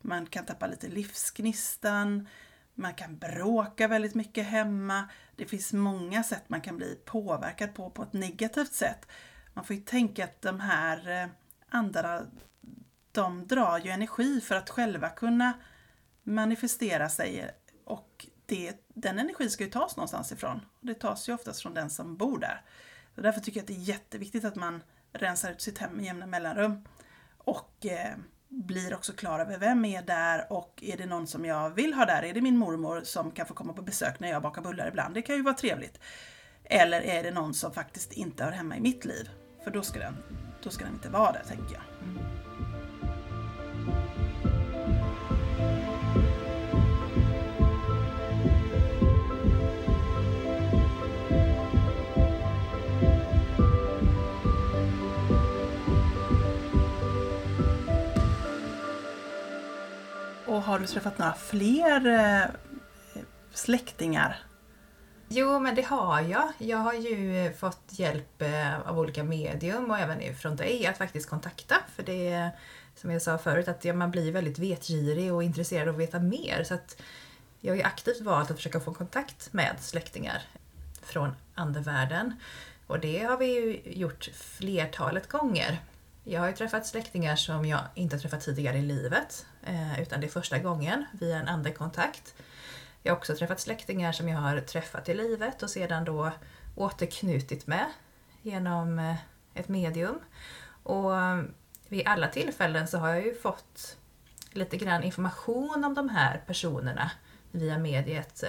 man 0.00 0.26
kan 0.26 0.44
tappa 0.44 0.66
lite 0.66 0.88
livsgnistan, 0.88 2.28
man 2.74 2.94
kan 2.94 3.18
bråka 3.18 3.88
väldigt 3.88 4.14
mycket 4.14 4.46
hemma. 4.46 5.08
Det 5.36 5.44
finns 5.44 5.72
många 5.72 6.22
sätt 6.22 6.44
man 6.48 6.60
kan 6.60 6.76
bli 6.76 6.98
påverkad 7.04 7.74
på, 7.74 7.90
på 7.90 8.02
ett 8.02 8.12
negativt 8.12 8.72
sätt. 8.72 9.08
Man 9.54 9.64
får 9.64 9.76
ju 9.76 9.82
tänka 9.82 10.24
att 10.24 10.42
de 10.42 10.60
här 10.60 11.22
eh, 11.22 11.28
andra, 11.68 12.22
de 13.12 13.46
drar 13.46 13.78
ju 13.78 13.90
energi 13.90 14.40
för 14.40 14.54
att 14.54 14.70
själva 14.70 15.08
kunna 15.08 15.52
manifestera 16.22 17.08
sig 17.08 17.50
och 17.84 18.26
det, 18.46 18.86
den 18.88 19.18
energin 19.18 19.50
ska 19.50 19.64
ju 19.64 19.70
tas 19.70 19.96
någonstans 19.96 20.32
ifrån. 20.32 20.60
Det 20.80 20.94
tas 20.94 21.28
ju 21.28 21.34
oftast 21.34 21.62
från 21.62 21.74
den 21.74 21.90
som 21.90 22.16
bor 22.16 22.38
där. 22.38 22.62
Så 23.16 23.22
därför 23.22 23.40
tycker 23.40 23.60
jag 23.60 23.62
att 23.62 23.68
det 23.68 23.74
är 23.74 23.94
jätteviktigt 23.94 24.44
att 24.44 24.56
man 24.56 24.82
rensar 25.12 25.50
ut 25.50 25.60
sitt 25.60 25.78
hem 25.78 25.92
med 25.92 26.04
jämna 26.04 26.26
mellanrum. 26.26 26.84
Och 27.38 27.86
eh, 27.86 28.14
blir 28.48 28.94
också 28.94 29.12
klar 29.12 29.38
över 29.38 29.58
vem 29.58 29.84
är 29.84 30.02
där 30.02 30.52
och 30.52 30.82
är 30.82 30.96
det 30.96 31.06
någon 31.06 31.26
som 31.26 31.44
jag 31.44 31.70
vill 31.70 31.94
ha 31.94 32.04
där? 32.04 32.22
Är 32.22 32.34
det 32.34 32.40
min 32.40 32.56
mormor 32.56 33.00
som 33.04 33.30
kan 33.30 33.46
få 33.46 33.54
komma 33.54 33.72
på 33.72 33.82
besök 33.82 34.20
när 34.20 34.28
jag 34.28 34.42
bakar 34.42 34.62
bullar 34.62 34.88
ibland? 34.88 35.14
Det 35.14 35.22
kan 35.22 35.36
ju 35.36 35.42
vara 35.42 35.54
trevligt. 35.54 36.00
Eller 36.64 37.00
är 37.00 37.22
det 37.22 37.30
någon 37.30 37.54
som 37.54 37.72
faktiskt 37.72 38.12
inte 38.12 38.44
hör 38.44 38.52
hemma 38.52 38.76
i 38.76 38.80
mitt 38.80 39.04
liv? 39.04 39.30
För 39.64 39.70
då 39.70 39.82
ska 39.82 39.98
den, 39.98 40.16
då 40.62 40.70
ska 40.70 40.84
den 40.84 40.94
inte 40.94 41.08
vara 41.08 41.32
där, 41.32 41.42
tänker 41.48 41.74
jag. 41.74 41.82
Mm. 42.02 42.24
Och 60.56 60.62
har 60.62 60.78
du 60.78 60.86
träffat 60.86 61.18
några 61.18 61.32
fler 61.34 62.06
eh, 62.06 62.50
släktingar? 63.52 64.36
Jo, 65.28 65.58
men 65.58 65.74
det 65.74 65.82
har 65.82 66.20
jag. 66.20 66.52
Jag 66.58 66.78
har 66.78 66.92
ju 66.92 67.46
eh, 67.46 67.52
fått 67.52 67.82
hjälp 67.88 68.42
eh, 68.42 68.80
av 68.80 68.98
olika 68.98 69.24
medium 69.24 69.90
och 69.90 69.98
även 69.98 70.36
från 70.36 70.56
dig 70.56 70.86
att 70.86 70.98
faktiskt 70.98 71.30
kontakta. 71.30 71.76
För 71.96 72.02
det 72.02 72.28
är, 72.28 72.50
som 72.94 73.10
jag 73.10 73.22
sa 73.22 73.38
förut, 73.38 73.68
att 73.68 73.96
man 73.96 74.10
blir 74.10 74.32
väldigt 74.32 74.58
vetgirig 74.58 75.34
och 75.34 75.42
intresserad 75.42 75.88
av 75.88 75.94
att 75.94 76.00
veta 76.00 76.18
mer. 76.18 76.64
Så 76.64 76.74
att 76.74 77.02
jag 77.60 77.72
har 77.72 77.76
ju 77.76 77.82
aktivt 77.82 78.20
valt 78.20 78.50
att 78.50 78.56
försöka 78.56 78.80
få 78.80 78.94
kontakt 78.94 79.52
med 79.52 79.76
släktingar 79.80 80.42
från 81.02 81.34
andevärlden. 81.54 82.34
Och 82.86 83.00
det 83.00 83.18
har 83.18 83.36
vi 83.36 83.46
ju 83.46 83.80
gjort 83.92 84.30
flertalet 84.34 85.28
gånger. 85.28 85.80
Jag 86.28 86.40
har 86.40 86.48
ju 86.48 86.54
träffat 86.54 86.86
släktingar 86.86 87.36
som 87.36 87.64
jag 87.64 87.80
inte 87.94 88.16
har 88.16 88.20
träffat 88.20 88.40
tidigare 88.40 88.78
i 88.78 88.82
livet, 88.82 89.46
eh, 89.62 90.00
utan 90.00 90.20
det 90.20 90.26
är 90.26 90.30
första 90.30 90.58
gången 90.58 91.04
via 91.12 91.36
en 91.36 91.48
andekontakt. 91.48 92.34
Jag 93.02 93.12
har 93.12 93.16
också 93.16 93.36
träffat 93.36 93.60
släktingar 93.60 94.12
som 94.12 94.28
jag 94.28 94.38
har 94.38 94.60
träffat 94.60 95.08
i 95.08 95.14
livet 95.14 95.62
och 95.62 95.70
sedan 95.70 96.04
då 96.04 96.30
återknutit 96.74 97.66
med 97.66 97.86
genom 98.42 98.98
eh, 98.98 99.16
ett 99.54 99.68
medium. 99.68 100.18
Och 100.82 101.16
eh, 101.16 101.42
vid 101.88 102.06
alla 102.06 102.28
tillfällen 102.28 102.88
så 102.88 102.98
har 102.98 103.08
jag 103.08 103.24
ju 103.24 103.34
fått 103.34 103.96
lite 104.50 104.76
grann 104.76 105.02
information 105.02 105.84
om 105.84 105.94
de 105.94 106.08
här 106.08 106.42
personerna 106.46 107.10
via 107.50 107.78
mediet 107.78 108.44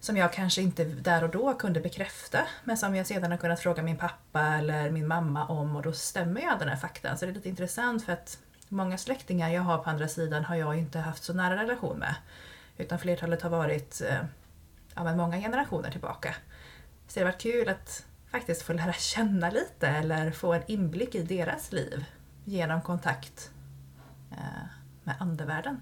som 0.00 0.16
jag 0.16 0.32
kanske 0.32 0.62
inte 0.62 0.84
där 0.84 1.24
och 1.24 1.30
då 1.30 1.54
kunde 1.54 1.80
bekräfta 1.80 2.46
men 2.64 2.76
som 2.76 2.94
jag 2.94 3.06
sedan 3.06 3.30
har 3.30 3.38
kunnat 3.38 3.60
fråga 3.60 3.82
min 3.82 3.96
pappa 3.96 4.40
eller 4.40 4.90
min 4.90 5.08
mamma 5.08 5.46
om 5.46 5.76
och 5.76 5.82
då 5.82 5.92
stämmer 5.92 6.40
ju 6.40 6.46
all 6.46 6.58
den 6.58 6.68
här 6.68 6.76
faktan. 6.76 7.18
Så 7.18 7.24
det 7.24 7.32
är 7.32 7.34
lite 7.34 7.48
intressant 7.48 8.04
för 8.04 8.12
att 8.12 8.38
många 8.68 8.98
släktingar 8.98 9.50
jag 9.50 9.62
har 9.62 9.78
på 9.78 9.90
andra 9.90 10.08
sidan 10.08 10.44
har 10.44 10.56
jag 10.56 10.78
inte 10.78 10.98
haft 10.98 11.24
så 11.24 11.32
nära 11.32 11.62
relation 11.62 11.98
med. 11.98 12.14
Utan 12.78 12.98
flertalet 12.98 13.42
har 13.42 13.50
varit 13.50 14.00
eh, 14.00 14.24
ja, 14.94 15.04
men 15.04 15.16
många 15.16 15.40
generationer 15.40 15.90
tillbaka. 15.90 16.34
Så 17.08 17.14
det 17.14 17.24
har 17.24 17.32
varit 17.32 17.42
kul 17.42 17.68
att 17.68 18.06
faktiskt 18.30 18.62
få 18.62 18.72
lära 18.72 18.92
känna 18.92 19.50
lite 19.50 19.88
eller 19.88 20.30
få 20.30 20.52
en 20.52 20.62
inblick 20.66 21.14
i 21.14 21.22
deras 21.22 21.72
liv 21.72 22.04
genom 22.44 22.82
kontakt 22.82 23.50
eh, 24.30 24.66
med 25.04 25.14
andevärlden. 25.18 25.80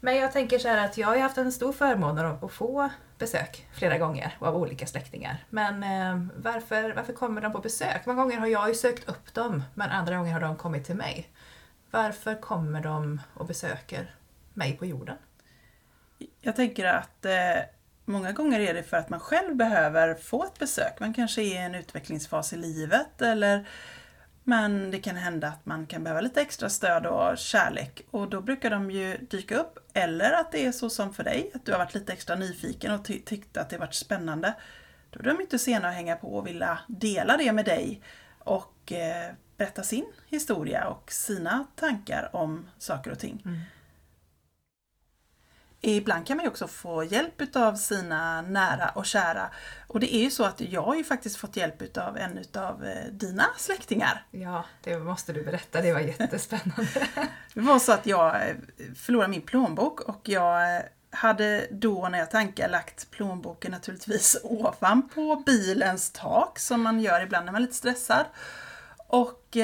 Men 0.00 0.16
jag 0.16 0.32
tänker 0.32 0.58
så 0.58 0.68
här 0.68 0.84
att 0.84 0.98
jag 0.98 1.08
har 1.08 1.18
haft 1.18 1.38
en 1.38 1.52
stor 1.52 1.72
förmån 1.72 2.18
att 2.18 2.52
få 2.52 2.90
besök 3.18 3.66
flera 3.72 3.98
gånger 3.98 4.36
av 4.38 4.56
olika 4.56 4.86
släktingar. 4.86 5.44
Men 5.50 5.82
eh, 5.82 6.26
varför, 6.36 6.92
varför 6.94 7.12
kommer 7.12 7.40
de 7.40 7.52
på 7.52 7.58
besök? 7.58 8.06
Många 8.06 8.22
gånger 8.22 8.38
har 8.38 8.46
jag 8.46 8.68
ju 8.68 8.74
sökt 8.74 9.08
upp 9.08 9.34
dem, 9.34 9.62
men 9.74 9.90
andra 9.90 10.16
gånger 10.16 10.32
har 10.32 10.40
de 10.40 10.56
kommit 10.56 10.84
till 10.84 10.96
mig. 10.96 11.28
Varför 11.90 12.40
kommer 12.40 12.80
de 12.80 13.20
och 13.34 13.46
besöker 13.46 14.14
mig 14.54 14.76
på 14.76 14.86
jorden? 14.86 15.16
Jag 16.40 16.56
tänker 16.56 16.84
att 16.84 17.24
eh, 17.24 17.32
många 18.04 18.32
gånger 18.32 18.60
är 18.60 18.74
det 18.74 18.82
för 18.82 18.96
att 18.96 19.08
man 19.08 19.20
själv 19.20 19.56
behöver 19.56 20.14
få 20.14 20.44
ett 20.44 20.58
besök. 20.58 21.00
Man 21.00 21.14
kanske 21.14 21.42
är 21.42 21.44
i 21.44 21.56
en 21.56 21.74
utvecklingsfas 21.74 22.52
i 22.52 22.56
livet 22.56 23.22
eller 23.22 23.68
men 24.48 24.90
det 24.90 24.98
kan 24.98 25.16
hända 25.16 25.48
att 25.48 25.66
man 25.66 25.86
kan 25.86 26.04
behöva 26.04 26.20
lite 26.20 26.40
extra 26.40 26.68
stöd 26.68 27.06
och 27.06 27.38
kärlek 27.38 28.02
och 28.10 28.28
då 28.28 28.40
brukar 28.40 28.70
de 28.70 28.90
ju 28.90 29.16
dyka 29.16 29.56
upp. 29.56 29.78
Eller 29.92 30.32
att 30.32 30.52
det 30.52 30.66
är 30.66 30.72
så 30.72 30.90
som 30.90 31.14
för 31.14 31.24
dig, 31.24 31.50
att 31.54 31.64
du 31.64 31.72
har 31.72 31.78
varit 31.78 31.94
lite 31.94 32.12
extra 32.12 32.36
nyfiken 32.36 32.92
och 32.92 33.04
ty 33.04 33.20
tyckte 33.20 33.60
att 33.60 33.70
det 33.70 33.78
varit 33.78 33.94
spännande. 33.94 34.54
Då 35.10 35.20
är 35.20 35.24
de 35.24 35.40
inte 35.40 35.58
sena 35.58 35.88
att 35.88 35.94
hänga 35.94 36.16
på 36.16 36.36
och 36.36 36.46
vilja 36.46 36.78
dela 36.86 37.36
det 37.36 37.52
med 37.52 37.64
dig 37.64 38.02
och 38.38 38.92
eh, 38.92 39.32
berätta 39.56 39.82
sin 39.82 40.06
historia 40.26 40.88
och 40.88 41.12
sina 41.12 41.66
tankar 41.74 42.30
om 42.32 42.68
saker 42.78 43.10
och 43.10 43.18
ting. 43.18 43.42
Mm. 43.44 43.60
Ibland 45.88 46.26
kan 46.26 46.36
man 46.36 46.44
ju 46.44 46.50
också 46.50 46.68
få 46.68 47.04
hjälp 47.04 47.56
av 47.56 47.74
sina 47.74 48.42
nära 48.42 48.88
och 48.88 49.06
kära. 49.06 49.50
Och 49.86 50.00
det 50.00 50.14
är 50.14 50.20
ju 50.20 50.30
så 50.30 50.44
att 50.44 50.60
jag 50.60 50.82
har 50.82 50.96
ju 50.96 51.04
faktiskt 51.04 51.36
fått 51.36 51.56
hjälp 51.56 51.96
av 51.98 52.16
en 52.16 52.44
av 52.54 52.84
eh, 52.84 53.12
dina 53.12 53.44
släktingar. 53.56 54.24
Ja, 54.30 54.64
det 54.82 54.98
måste 54.98 55.32
du 55.32 55.44
berätta, 55.44 55.80
det 55.80 55.92
var 55.92 56.00
jättespännande. 56.00 56.86
det 57.54 57.60
var 57.60 57.78
så 57.78 57.92
att 57.92 58.06
jag 58.06 58.26
eh, 58.34 58.56
förlorade 58.96 59.30
min 59.30 59.42
plånbok 59.42 60.00
och 60.00 60.28
jag 60.28 60.76
eh, 60.76 60.82
hade 61.10 61.66
då 61.70 62.08
när 62.08 62.18
jag 62.18 62.30
tankade 62.30 62.68
lagt 62.68 63.10
plånboken 63.10 63.70
naturligtvis 63.70 64.36
ovanpå 64.42 65.42
bilens 65.46 66.10
tak 66.10 66.58
som 66.58 66.82
man 66.82 67.00
gör 67.00 67.22
ibland 67.22 67.44
när 67.44 67.52
man 67.52 67.62
är 67.62 67.66
lite 67.66 67.76
stressad. 67.76 68.26
Och, 68.96 69.56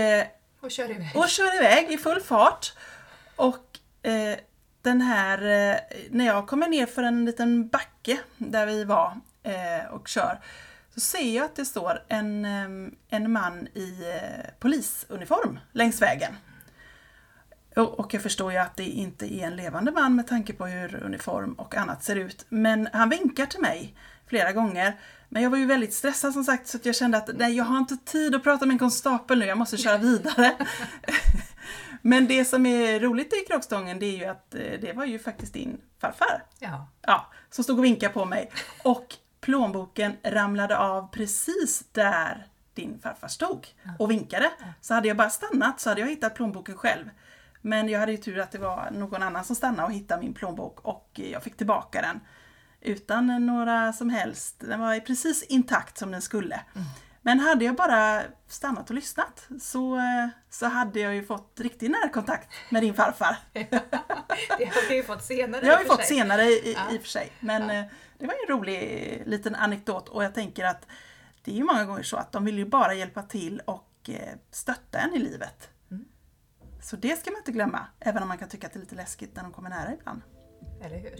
och 0.61 0.71
kör 0.71 0.91
iväg. 0.91 1.13
Och 1.15 1.29
kör 1.29 1.57
iväg 1.57 1.91
i 1.91 1.99
full 1.99 2.21
fart. 2.21 2.73
Och 3.37 3.79
eh, 4.03 4.39
den 4.83 5.01
här, 5.01 5.39
eh, 5.39 5.81
när 6.11 6.27
jag 6.27 6.47
kommer 6.47 6.69
ner 6.69 6.87
för 6.87 7.03
en 7.03 7.25
liten 7.25 7.69
backe 7.69 8.19
där 8.39 8.67
vi 8.67 8.85
var 8.85 9.21
eh, 9.43 9.93
och 9.93 10.09
kör, 10.09 10.41
så 10.95 11.01
ser 11.01 11.37
jag 11.37 11.45
att 11.45 11.57
det 11.57 11.65
står 11.65 12.03
en, 12.09 12.45
eh, 12.45 12.93
en 13.09 13.33
man 13.33 13.67
i 13.67 14.05
polisuniform 14.59 15.59
längs 15.73 16.03
vägen. 16.03 16.33
Och 17.77 18.15
jag 18.15 18.23
förstår 18.23 18.53
ju 18.53 18.59
att 18.59 18.77
det 18.77 18.85
inte 18.85 19.35
är 19.35 19.47
en 19.47 19.57
levande 19.57 19.93
man 19.93 20.17
med 20.17 20.27
tanke 20.27 20.53
på 20.53 20.67
hur 20.67 21.03
uniform 21.05 21.53
och 21.53 21.77
annat 21.77 22.05
ser 22.05 22.17
ut. 22.17 22.47
Men 22.49 22.89
han 22.93 23.09
vinkar 23.09 23.47
till 23.47 23.61
mig 23.61 23.95
flera 24.27 24.53
gånger. 24.53 24.97
Men 25.29 25.43
jag 25.43 25.51
var 25.51 25.59
ju 25.59 25.67
väldigt 25.67 25.95
stressad 25.95 26.33
som 26.33 26.45
sagt 26.45 26.69
så 26.69 26.79
jag 26.83 26.95
kände 26.95 27.19
att 27.19 27.31
nej, 27.35 27.57
jag 27.57 27.65
har 27.65 27.79
inte 27.79 27.97
tid 27.97 28.35
att 28.35 28.43
prata 28.43 28.67
med 28.67 28.75
en 28.75 28.79
konstapel 28.79 29.39
nu, 29.39 29.47
jag 29.47 29.59
måste 29.59 29.77
köra 29.77 29.99
vidare. 29.99 30.53
Men 32.03 32.27
det 32.27 32.45
som 32.45 32.67
är 32.67 33.01
roligt 33.01 33.33
i 33.33 33.47
kråkstången 33.49 33.99
det 33.99 34.07
är 34.07 34.19
ju 34.19 34.25
att 34.25 34.55
eh, 34.55 34.81
det 34.81 34.93
var 34.97 35.05
ju 35.05 35.19
faktiskt 35.19 35.53
din 35.55 35.81
farfar. 35.99 36.45
Ja. 36.59 36.89
Ja, 37.01 37.27
som 37.51 37.65
stod 37.65 37.79
och 37.79 37.85
vinkade 37.85 38.13
på 38.13 38.25
mig. 38.25 38.51
Och 38.85 39.15
plånboken 39.41 40.17
ramlade 40.23 40.79
av 40.79 41.09
precis 41.13 41.85
där 41.93 42.47
din 42.75 42.99
farfar 43.03 43.29
stod 43.29 43.67
och 43.99 44.11
vinkade. 44.11 44.51
Så 44.81 44.95
hade 44.95 45.09
jag 45.09 45.17
bara 45.17 45.31
stannat 45.31 45.81
så 45.81 45.89
hade 45.89 46.01
jag 46.01 46.09
hittat 46.09 46.35
plånboken 46.35 46.77
själv. 46.77 47.11
Men 47.61 47.89
jag 47.89 48.01
hade 48.01 48.13
ju 48.13 48.19
tur 48.19 48.39
att 48.39 48.51
det 48.51 48.59
var 48.59 48.91
någon 48.91 49.23
annan 49.23 49.45
som 49.45 49.57
stannade 49.57 49.83
och 49.83 49.93
hittade 49.93 50.23
min 50.23 50.35
plånbok 50.35 50.81
och 50.81 51.11
jag 51.15 51.43
fick 51.43 51.57
tillbaka 51.57 52.03
den. 52.03 52.21
Utan 52.81 53.47
några 53.47 53.93
som 53.93 54.11
helst, 54.11 54.61
den 54.61 54.81
var 54.81 55.01
precis 55.01 55.43
intakt 55.43 55.99
som 55.99 56.11
den 56.11 56.23
skulle. 56.23 56.61
Men 57.25 57.41
hade 57.41 57.65
jag 57.65 57.75
bara 57.77 58.23
stannat 58.49 58.91
och 58.91 58.95
lyssnat 58.97 59.47
så, 59.61 59.97
eh, 59.97 60.29
så 60.51 60.67
hade 60.67 61.01
jag 61.01 61.15
ju 61.15 61.25
fått 61.25 61.61
riktig 61.61 61.91
närkontakt 61.91 62.49
med 62.71 62.83
din 62.83 62.95
farfar. 62.95 63.37
Det 63.53 64.65
har 64.65 64.89
vi 64.89 64.95
ju 64.97 65.03
fått 65.03 65.23
senare 65.25 65.61
Det 65.61 65.71
har 65.73 65.81
i 65.81 65.83
vi 65.83 65.89
fått 65.89 66.05
sig. 66.05 66.17
senare 66.17 66.43
i, 66.45 66.73
Ja. 66.77 66.95
i 66.95 66.99
och 66.99 67.03
för 67.03 67.09
sig. 67.09 67.33
Men 67.41 67.63
eh, 67.71 67.85
det 68.19 68.27
var 68.27 68.35
ju 68.35 68.41
en 68.53 68.59
rolig 68.59 69.23
liten 69.27 69.55
anekdot 69.55 70.09
och 70.09 70.25
jag 70.25 70.35
tänker 70.35 70.65
att 70.65 70.87
det 71.45 71.51
är 71.51 71.55
ju 71.57 71.65
många 71.65 71.85
gånger 71.85 72.03
så 72.03 72.17
att 72.17 72.33
de 72.33 72.45
vill 72.45 72.59
ju 72.59 72.65
bara 72.65 72.95
hjälpa 72.95 73.23
till 73.23 73.61
och 73.65 73.89
eh, 74.09 74.35
stötta 74.51 74.99
en 74.99 75.15
i 75.15 75.19
livet. 75.19 75.69
Mm. 75.91 76.05
Så 76.83 76.97
det 76.97 77.17
ska 77.21 77.31
man 77.31 77.39
inte 77.39 77.53
glömma, 77.53 77.87
även 78.01 78.23
om 78.23 78.29
man 78.29 78.39
kan 78.39 78.49
tycka 78.49 78.67
att 78.67 78.73
det 78.73 78.79
är 78.79 78.81
lite 78.81 78.95
läskigt 78.95 79.37
när 79.37 79.43
de 79.43 79.53
kommer 79.53 79.71
nära 79.71 79.93
ibland. 79.93 80.23
Eller 80.83 80.99
hur? 80.99 81.17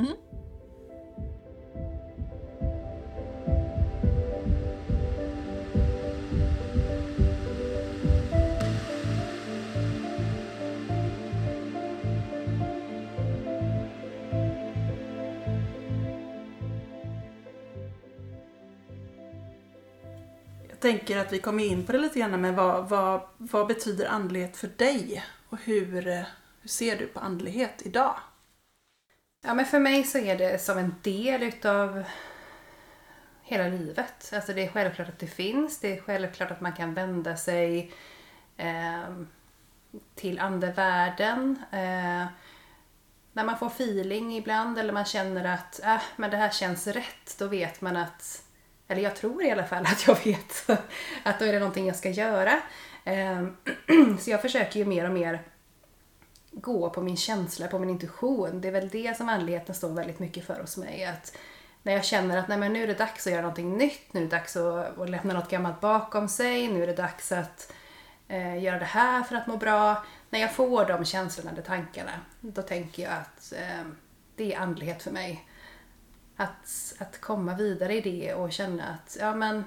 Mhm. 0.00 0.16
Tänker 20.80 21.16
att 21.16 21.32
vi 21.32 21.38
kommer 21.38 21.64
in 21.64 21.86
på 21.86 21.92
det 21.92 21.98
lite 21.98 22.18
grann 22.18 22.40
med 22.40 22.54
vad, 22.54 22.88
vad, 22.88 23.20
vad 23.36 23.66
betyder 23.66 24.06
andlighet 24.06 24.56
för 24.56 24.68
dig? 24.68 25.24
Och 25.48 25.58
hur, 25.58 26.08
eh, 26.08 26.22
hur 26.60 26.68
ser 26.68 26.96
du 26.96 27.06
på 27.06 27.20
andlighet 27.20 27.82
idag? 27.82 28.14
Ja, 29.42 29.54
men 29.54 29.66
för 29.66 29.78
mig 29.78 30.04
så 30.04 30.18
är 30.18 30.38
det 30.38 30.62
som 30.62 30.78
en 30.78 30.94
del 31.02 31.42
utav 31.42 32.04
hela 33.42 33.68
livet. 33.68 34.32
Alltså 34.34 34.52
det 34.52 34.64
är 34.64 34.68
självklart 34.68 35.08
att 35.08 35.18
det 35.18 35.26
finns. 35.26 35.78
Det 35.78 35.96
är 35.96 36.00
självklart 36.00 36.50
att 36.50 36.60
man 36.60 36.72
kan 36.72 36.94
vända 36.94 37.36
sig 37.36 37.92
eh, 38.56 39.10
till 40.14 40.38
andevärlden. 40.38 41.62
Eh, 41.72 42.26
när 43.32 43.44
man 43.44 43.58
får 43.58 43.66
feeling 43.66 44.36
ibland 44.36 44.78
eller 44.78 44.92
man 44.92 45.04
känner 45.04 45.44
att 45.54 45.80
äh, 45.84 46.02
men 46.16 46.30
det 46.30 46.36
här 46.36 46.50
känns 46.50 46.86
rätt, 46.86 47.38
då 47.38 47.46
vet 47.46 47.80
man 47.80 47.96
att, 47.96 48.42
eller 48.90 49.02
jag 49.02 49.16
tror 49.16 49.44
i 49.44 49.50
alla 49.50 49.64
fall 49.64 49.86
att 49.86 50.06
jag 50.06 50.24
vet 50.24 50.70
att 51.22 51.38
då 51.38 51.44
är 51.44 51.52
det 51.52 51.58
någonting 51.58 51.86
jag 51.86 51.96
ska 51.96 52.10
göra. 52.10 52.60
Ehm, 53.04 53.56
så 54.20 54.30
jag 54.30 54.42
försöker 54.42 54.78
ju 54.78 54.84
mer 54.84 55.04
och 55.04 55.12
mer 55.12 55.42
gå 56.52 56.90
på 56.90 57.02
min 57.02 57.16
känsla, 57.16 57.68
på 57.68 57.78
min 57.78 57.90
intuition. 57.90 58.60
Det 58.60 58.68
är 58.68 58.72
väl 58.72 58.88
det 58.88 59.16
som 59.16 59.28
andligheten 59.28 59.74
står 59.74 59.88
väldigt 59.88 60.18
mycket 60.18 60.44
för 60.44 60.60
hos 60.60 60.76
mig. 60.76 61.04
Att 61.04 61.36
när 61.82 61.92
jag 61.92 62.04
känner 62.04 62.36
att 62.36 62.48
nej, 62.48 62.58
men 62.58 62.72
nu 62.72 62.82
är 62.82 62.86
det 62.86 62.94
dags 62.94 63.26
att 63.26 63.32
göra 63.32 63.42
någonting 63.42 63.76
nytt, 63.76 64.12
nu 64.12 64.20
är 64.20 64.24
det 64.24 64.36
dags 64.36 64.56
att, 64.56 64.98
att 64.98 65.10
lämna 65.10 65.34
något 65.34 65.50
gammalt 65.50 65.80
bakom 65.80 66.28
sig, 66.28 66.68
nu 66.68 66.82
är 66.82 66.86
det 66.86 66.96
dags 66.96 67.32
att 67.32 67.72
eh, 68.28 68.62
göra 68.62 68.78
det 68.78 68.84
här 68.84 69.22
för 69.22 69.36
att 69.36 69.46
må 69.46 69.56
bra. 69.56 70.04
När 70.30 70.40
jag 70.40 70.54
får 70.54 70.84
de 70.84 71.04
känslorna, 71.04 71.52
de 71.56 71.62
tankarna, 71.62 72.12
då 72.40 72.62
tänker 72.62 73.02
jag 73.02 73.12
att 73.12 73.52
eh, 73.52 73.86
det 74.36 74.54
är 74.54 74.58
andlighet 74.58 75.02
för 75.02 75.10
mig. 75.10 75.46
Att, 76.40 76.94
att 76.98 77.20
komma 77.20 77.54
vidare 77.54 77.94
i 77.94 78.00
det 78.00 78.34
och 78.34 78.52
känna 78.52 78.84
att 78.88 79.16
ja, 79.20 79.34
men, 79.34 79.64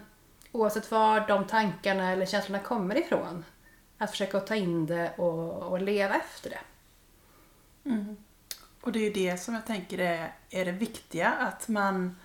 oavsett 0.51 0.91
var 0.91 1.27
de 1.27 1.47
tankarna 1.47 2.11
eller 2.11 2.25
känslorna 2.25 2.63
kommer 2.63 2.97
ifrån, 2.97 3.45
att 3.97 4.11
försöka 4.11 4.39
ta 4.39 4.55
in 4.55 4.85
det 4.85 5.13
och, 5.17 5.71
och 5.71 5.81
leva 5.81 6.15
efter 6.15 6.49
det. 6.49 6.59
Och 8.81 8.91
det 8.91 8.99
är 8.99 9.03
ju 9.03 9.13
det 9.13 9.37
som 9.37 9.53
jag 9.53 9.65
tänker 9.65 9.97
är, 9.97 10.33
är 10.49 10.65
det 10.65 10.71
viktiga, 10.71 11.31
att 11.31 11.67
man, 11.67 12.15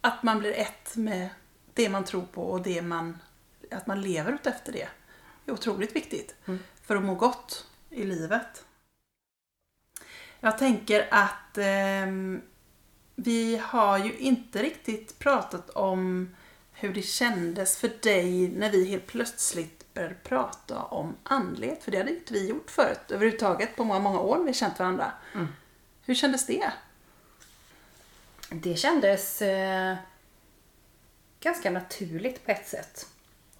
att 0.00 0.22
man 0.22 0.38
blir 0.38 0.52
ett 0.52 0.96
med 0.96 1.28
det 1.74 1.88
man 1.88 2.04
tror 2.04 2.26
på 2.32 2.42
och 2.42 2.62
det 2.62 2.82
man, 2.82 3.18
att 3.70 3.86
man 3.86 4.02
lever 4.02 4.32
ut 4.32 4.46
efter 4.46 4.72
det. 4.72 4.88
Det 5.44 5.50
är 5.50 5.54
otroligt 5.54 5.96
viktigt 5.96 6.34
för 6.82 6.96
att 6.96 7.02
må 7.02 7.14
gott 7.14 7.66
i 7.90 8.04
livet. 8.04 8.64
Jag 10.40 10.58
tänker 10.58 11.08
att 11.10 11.58
ehm, 11.58 12.42
vi 13.20 13.56
har 13.56 13.98
ju 13.98 14.18
inte 14.18 14.62
riktigt 14.62 15.18
pratat 15.18 15.70
om 15.70 16.28
hur 16.72 16.94
det 16.94 17.02
kändes 17.02 17.76
för 17.76 17.90
dig 18.02 18.48
när 18.48 18.70
vi 18.70 18.84
helt 18.84 19.06
plötsligt 19.06 19.94
började 19.94 20.14
prata 20.14 20.82
om 20.82 21.16
andlighet. 21.22 21.84
För 21.84 21.90
det 21.90 21.98
hade 21.98 22.10
inte 22.10 22.32
vi 22.32 22.48
gjort 22.48 22.70
förut 22.70 23.10
överhuvudtaget 23.10 23.76
på 23.76 23.84
många, 23.84 24.00
många 24.00 24.20
år 24.20 24.44
vi 24.44 24.54
känt 24.54 24.78
varandra. 24.78 25.12
Hur 26.02 26.14
kändes 26.14 26.46
det? 26.46 26.72
Det 28.50 28.74
kändes 28.74 29.42
eh, 29.42 29.96
ganska 31.40 31.70
naturligt 31.70 32.46
på 32.46 32.50
ett 32.50 32.68
sätt. 32.68 33.06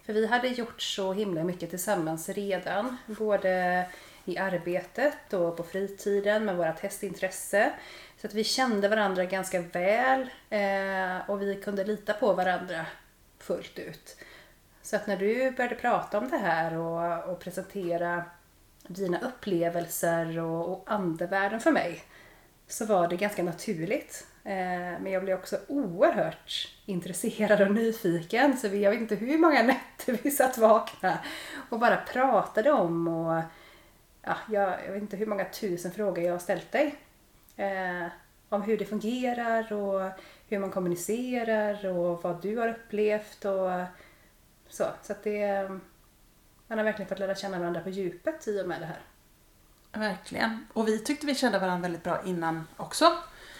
För 0.05 0.13
vi 0.13 0.27
hade 0.27 0.47
gjort 0.47 0.81
så 0.81 1.13
himla 1.13 1.43
mycket 1.43 1.69
tillsammans 1.69 2.29
redan. 2.29 2.97
Både 3.07 3.85
i 4.29 4.37
arbetet 4.37 5.33
och 5.33 5.57
på 5.57 5.63
fritiden 5.63 6.45
med 6.45 6.57
vårt 6.57 6.79
hästintresse. 6.79 7.71
Så 8.21 8.27
att 8.27 8.33
vi 8.33 8.43
kände 8.43 8.89
varandra 8.89 9.25
ganska 9.25 9.61
väl 9.61 10.29
eh, 10.49 11.29
och 11.29 11.41
vi 11.41 11.61
kunde 11.63 11.83
lita 11.83 12.13
på 12.13 12.33
varandra 12.33 12.85
fullt 13.37 13.79
ut. 13.79 14.17
Så 14.81 14.95
att 14.95 15.07
när 15.07 15.17
du 15.17 15.51
började 15.51 15.75
prata 15.75 16.17
om 16.17 16.29
det 16.29 16.37
här 16.37 16.77
och, 16.77 17.31
och 17.31 17.39
presentera 17.39 18.23
dina 18.87 19.19
upplevelser 19.19 20.39
och, 20.39 20.71
och 20.71 20.83
andevärlden 20.85 21.59
för 21.59 21.71
mig 21.71 22.03
så 22.67 22.85
var 22.85 23.07
det 23.07 23.15
ganska 23.15 23.43
naturligt. 23.43 24.27
Eh, 24.43 24.99
Men 25.01 25.11
jag 25.11 25.23
blev 25.23 25.37
också 25.37 25.57
oerhört 25.67 26.75
intresserad 26.85 27.61
och 27.61 27.71
nyfiken. 27.71 28.57
Så 28.57 28.67
jag 28.67 28.91
vet 28.91 28.99
inte 29.01 29.15
hur 29.15 29.37
många 29.37 29.63
nätter 29.63 30.17
vi 30.23 30.31
satt 30.31 30.57
vakna 30.57 31.17
och 31.69 31.79
bara 31.79 31.97
pratade 31.97 32.71
om 32.71 33.07
och 33.07 33.41
ja, 34.29 34.37
jag, 34.49 34.85
jag 34.85 34.93
vet 34.93 35.01
inte 35.01 35.17
hur 35.17 35.25
många 35.25 35.45
tusen 35.45 35.91
frågor 35.91 36.23
jag 36.23 36.31
har 36.31 36.39
ställt 36.39 36.71
dig. 36.71 36.95
Eh, 37.55 38.07
om 38.49 38.61
hur 38.61 38.77
det 38.77 38.85
fungerar 38.85 39.73
och 39.73 40.11
hur 40.47 40.59
man 40.59 40.71
kommunicerar 40.71 41.85
och 41.85 42.23
vad 42.23 42.41
du 42.41 42.57
har 42.57 42.67
upplevt 42.67 43.45
och 43.45 43.69
så. 44.69 44.85
Så 45.01 45.11
att 45.13 45.23
det, 45.23 45.69
man 46.67 46.77
har 46.77 46.85
verkligen 46.85 47.09
fått 47.09 47.19
lära 47.19 47.35
känna 47.35 47.59
varandra 47.59 47.81
på 47.81 47.89
djupet 47.89 48.47
i 48.47 48.61
och 48.61 48.67
med 48.67 48.81
det 48.81 48.85
här. 48.85 49.01
Verkligen. 49.91 50.65
Och 50.73 50.87
vi 50.87 50.99
tyckte 50.99 51.25
vi 51.25 51.35
kände 51.35 51.59
varandra 51.59 51.81
väldigt 51.81 52.03
bra 52.03 52.21
innan 52.25 52.67
också. 52.77 53.05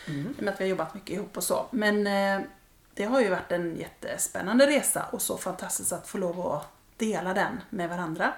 I 0.08 0.34
och 0.38 0.44
med 0.44 0.54
att 0.54 0.60
vi 0.60 0.64
har 0.64 0.70
jobbat 0.70 0.94
mycket 0.94 1.10
ihop 1.10 1.38
och 1.38 1.44
så. 1.44 1.66
Men 1.72 2.08
eh, 2.08 2.48
det 2.94 3.04
har 3.04 3.22
ju 3.22 3.30
varit 3.30 3.52
en 3.52 3.76
jättespännande 3.76 4.68
resa 4.68 5.06
och 5.12 5.22
så 5.22 5.38
fantastiskt 5.38 5.92
att 5.92 6.08
få 6.08 6.18
lov 6.18 6.48
att 6.48 6.68
dela 6.98 7.34
den 7.34 7.62
med 7.70 7.90
varandra. 7.90 8.34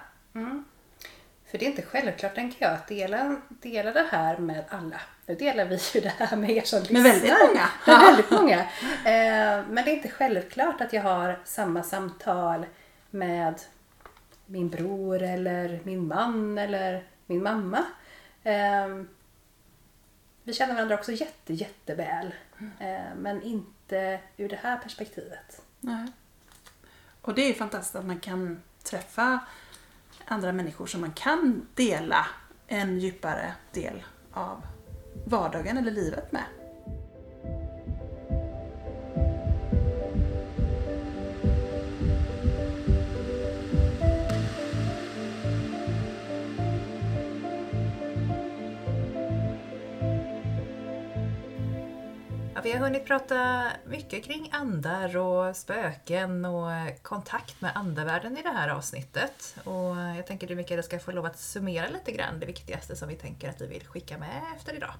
För 1.52 1.58
det 1.58 1.64
är 1.64 1.70
inte 1.70 1.82
självklart, 1.82 2.34
tänker 2.34 2.64
jag, 2.64 2.74
att 2.74 2.86
dela, 2.86 3.36
dela 3.48 3.92
det 3.92 4.06
här 4.10 4.38
med 4.38 4.64
alla. 4.68 5.00
Nu 5.26 5.34
delar 5.34 5.64
vi 5.64 5.78
ju 5.94 6.00
det 6.00 6.08
här 6.18 6.36
med 6.36 6.50
er 6.50 6.62
som 6.62 6.80
lyssnar. 6.80 7.02
Med 7.02 7.12
väldigt 7.12 7.32
många. 7.48 7.68
Med 7.86 8.00
väldigt 8.00 8.30
många. 8.30 8.60
Eh, 9.04 9.66
men 9.68 9.84
det 9.84 9.90
är 9.90 9.94
inte 9.96 10.08
självklart 10.08 10.80
att 10.80 10.92
jag 10.92 11.02
har 11.02 11.40
samma 11.44 11.82
samtal 11.82 12.66
med 13.10 13.60
min 14.46 14.68
bror 14.68 15.22
eller 15.22 15.80
min 15.84 16.06
man 16.06 16.58
eller 16.58 17.04
min 17.26 17.42
mamma. 17.42 17.84
Eh, 18.42 18.88
vi 20.42 20.52
känner 20.52 20.74
varandra 20.74 20.94
också 20.94 21.12
jätte, 21.12 21.52
jätteväl. 21.52 22.34
Eh, 22.78 23.14
men 23.16 23.42
inte 23.42 24.20
ur 24.36 24.48
det 24.48 24.58
här 24.62 24.76
perspektivet. 24.76 25.62
Nej. 25.80 26.06
Och 27.22 27.34
det 27.34 27.42
är 27.42 27.54
fantastiskt 27.54 27.96
att 27.96 28.06
man 28.06 28.20
kan 28.20 28.62
träffa 28.82 29.40
andra 30.26 30.52
människor 30.52 30.86
som 30.86 31.00
man 31.00 31.12
kan 31.12 31.66
dela 31.74 32.26
en 32.66 32.98
djupare 32.98 33.54
del 33.72 34.02
av 34.32 34.62
vardagen 35.26 35.78
eller 35.78 35.90
livet 35.90 36.32
med. 36.32 36.44
Vi 52.62 52.72
har 52.72 52.78
hunnit 52.78 53.04
prata 53.04 53.70
mycket 53.86 54.24
kring 54.24 54.48
andar 54.52 55.16
och 55.16 55.56
spöken 55.56 56.44
och 56.44 57.02
kontakt 57.02 57.60
med 57.60 57.76
andevärlden 57.76 58.38
i 58.38 58.42
det 58.42 58.48
här 58.48 58.68
avsnittet. 58.68 59.56
Och 59.64 59.96
jag 59.96 60.26
tänker 60.26 60.48
du 60.48 60.54
Mikaela 60.54 60.82
ska 60.82 60.98
få 60.98 61.12
lov 61.12 61.26
att 61.26 61.38
summera 61.38 61.88
lite 61.88 62.12
grann 62.12 62.40
det 62.40 62.46
viktigaste 62.46 62.96
som 62.96 63.08
vi 63.08 63.14
tänker 63.14 63.48
att 63.48 63.60
vi 63.60 63.66
vill 63.66 63.86
skicka 63.86 64.18
med 64.18 64.42
efter 64.56 64.74
idag. 64.74 64.94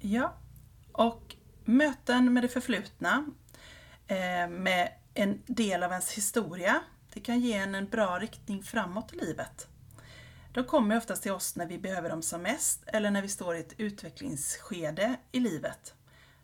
Ja, 0.00 0.34
och 0.92 1.36
möten 1.64 2.32
med 2.32 2.42
det 2.42 2.48
förflutna, 2.48 3.26
eh, 4.06 4.48
med 4.48 4.88
en 5.14 5.42
del 5.46 5.82
av 5.82 5.90
ens 5.90 6.12
historia, 6.12 6.80
det 7.12 7.20
kan 7.20 7.40
ge 7.40 7.52
en 7.52 7.74
en 7.74 7.88
bra 7.88 8.18
riktning 8.18 8.62
framåt 8.62 9.12
i 9.12 9.16
livet. 9.16 9.68
De 10.56 10.64
kommer 10.64 10.96
oftast 10.96 11.22
till 11.22 11.32
oss 11.32 11.56
när 11.56 11.66
vi 11.66 11.78
behöver 11.78 12.10
dem 12.10 12.22
som 12.22 12.42
mest 12.42 12.82
eller 12.86 13.10
när 13.10 13.22
vi 13.22 13.28
står 13.28 13.56
i 13.56 13.60
ett 13.60 13.74
utvecklingsskede 13.76 15.16
i 15.32 15.40
livet. 15.40 15.94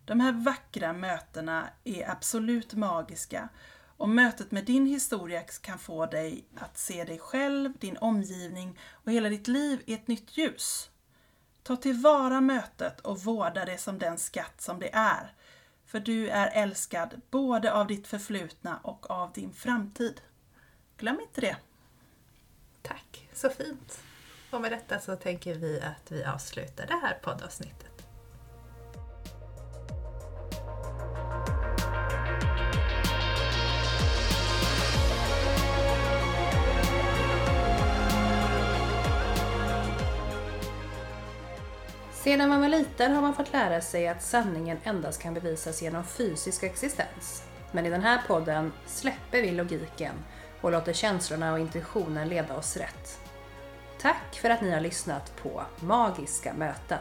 De 0.04 0.20
här 0.20 0.32
vackra 0.32 0.92
mötena 0.92 1.68
är 1.84 2.10
absolut 2.10 2.74
magiska 2.74 3.48
och 3.96 4.08
mötet 4.08 4.50
med 4.50 4.64
din 4.64 4.86
historia 4.86 5.40
kan 5.40 5.78
få 5.78 6.06
dig 6.06 6.44
att 6.56 6.78
se 6.78 7.04
dig 7.04 7.18
själv, 7.18 7.72
din 7.78 7.96
omgivning 7.96 8.78
och 8.90 9.12
hela 9.12 9.28
ditt 9.28 9.48
liv 9.48 9.82
i 9.86 9.94
ett 9.94 10.08
nytt 10.08 10.36
ljus. 10.36 10.90
Ta 11.62 11.76
tillvara 11.76 12.40
mötet 12.40 13.00
och 13.00 13.20
vårda 13.20 13.64
det 13.64 13.78
som 13.78 13.98
den 13.98 14.18
skatt 14.18 14.60
som 14.60 14.80
det 14.80 14.94
är. 14.94 15.34
För 15.84 16.00
du 16.00 16.28
är 16.28 16.62
älskad 16.62 17.20
både 17.30 17.72
av 17.72 17.86
ditt 17.86 18.06
förflutna 18.06 18.78
och 18.82 19.10
av 19.10 19.32
din 19.32 19.52
framtid. 19.52 20.20
Glöm 20.96 21.20
inte 21.20 21.40
det. 21.40 21.56
Tack, 22.82 23.21
så 23.32 23.50
fint. 23.50 24.00
Och 24.50 24.60
med 24.60 24.72
detta 24.72 24.98
så 24.98 25.16
tänker 25.16 25.54
vi 25.54 25.80
att 25.80 26.12
vi 26.12 26.24
avslutar 26.24 26.86
det 26.86 26.98
här 27.02 27.18
poddavsnittet. 27.22 27.92
Sedan 42.12 42.48
man 42.48 42.60
var 42.60 42.68
liten 42.68 43.12
har 43.12 43.22
man 43.22 43.34
fått 43.34 43.52
lära 43.52 43.80
sig 43.80 44.08
att 44.08 44.22
sanningen 44.22 44.78
endast 44.84 45.22
kan 45.22 45.34
bevisas 45.34 45.82
genom 45.82 46.04
fysisk 46.04 46.62
existens. 46.62 47.42
Men 47.72 47.86
i 47.86 47.90
den 47.90 48.02
här 48.02 48.22
podden 48.26 48.72
släpper 48.86 49.42
vi 49.42 49.50
logiken 49.50 50.14
och 50.62 50.72
låter 50.72 50.92
känslorna 50.92 51.52
och 51.52 51.58
intuitionen 51.58 52.28
leda 52.28 52.56
oss 52.56 52.76
rätt. 52.76 53.20
Tack 54.00 54.34
för 54.34 54.50
att 54.50 54.60
ni 54.60 54.70
har 54.70 54.80
lyssnat 54.80 55.36
på 55.42 55.62
Magiska 55.80 56.52
möten. 56.54 56.98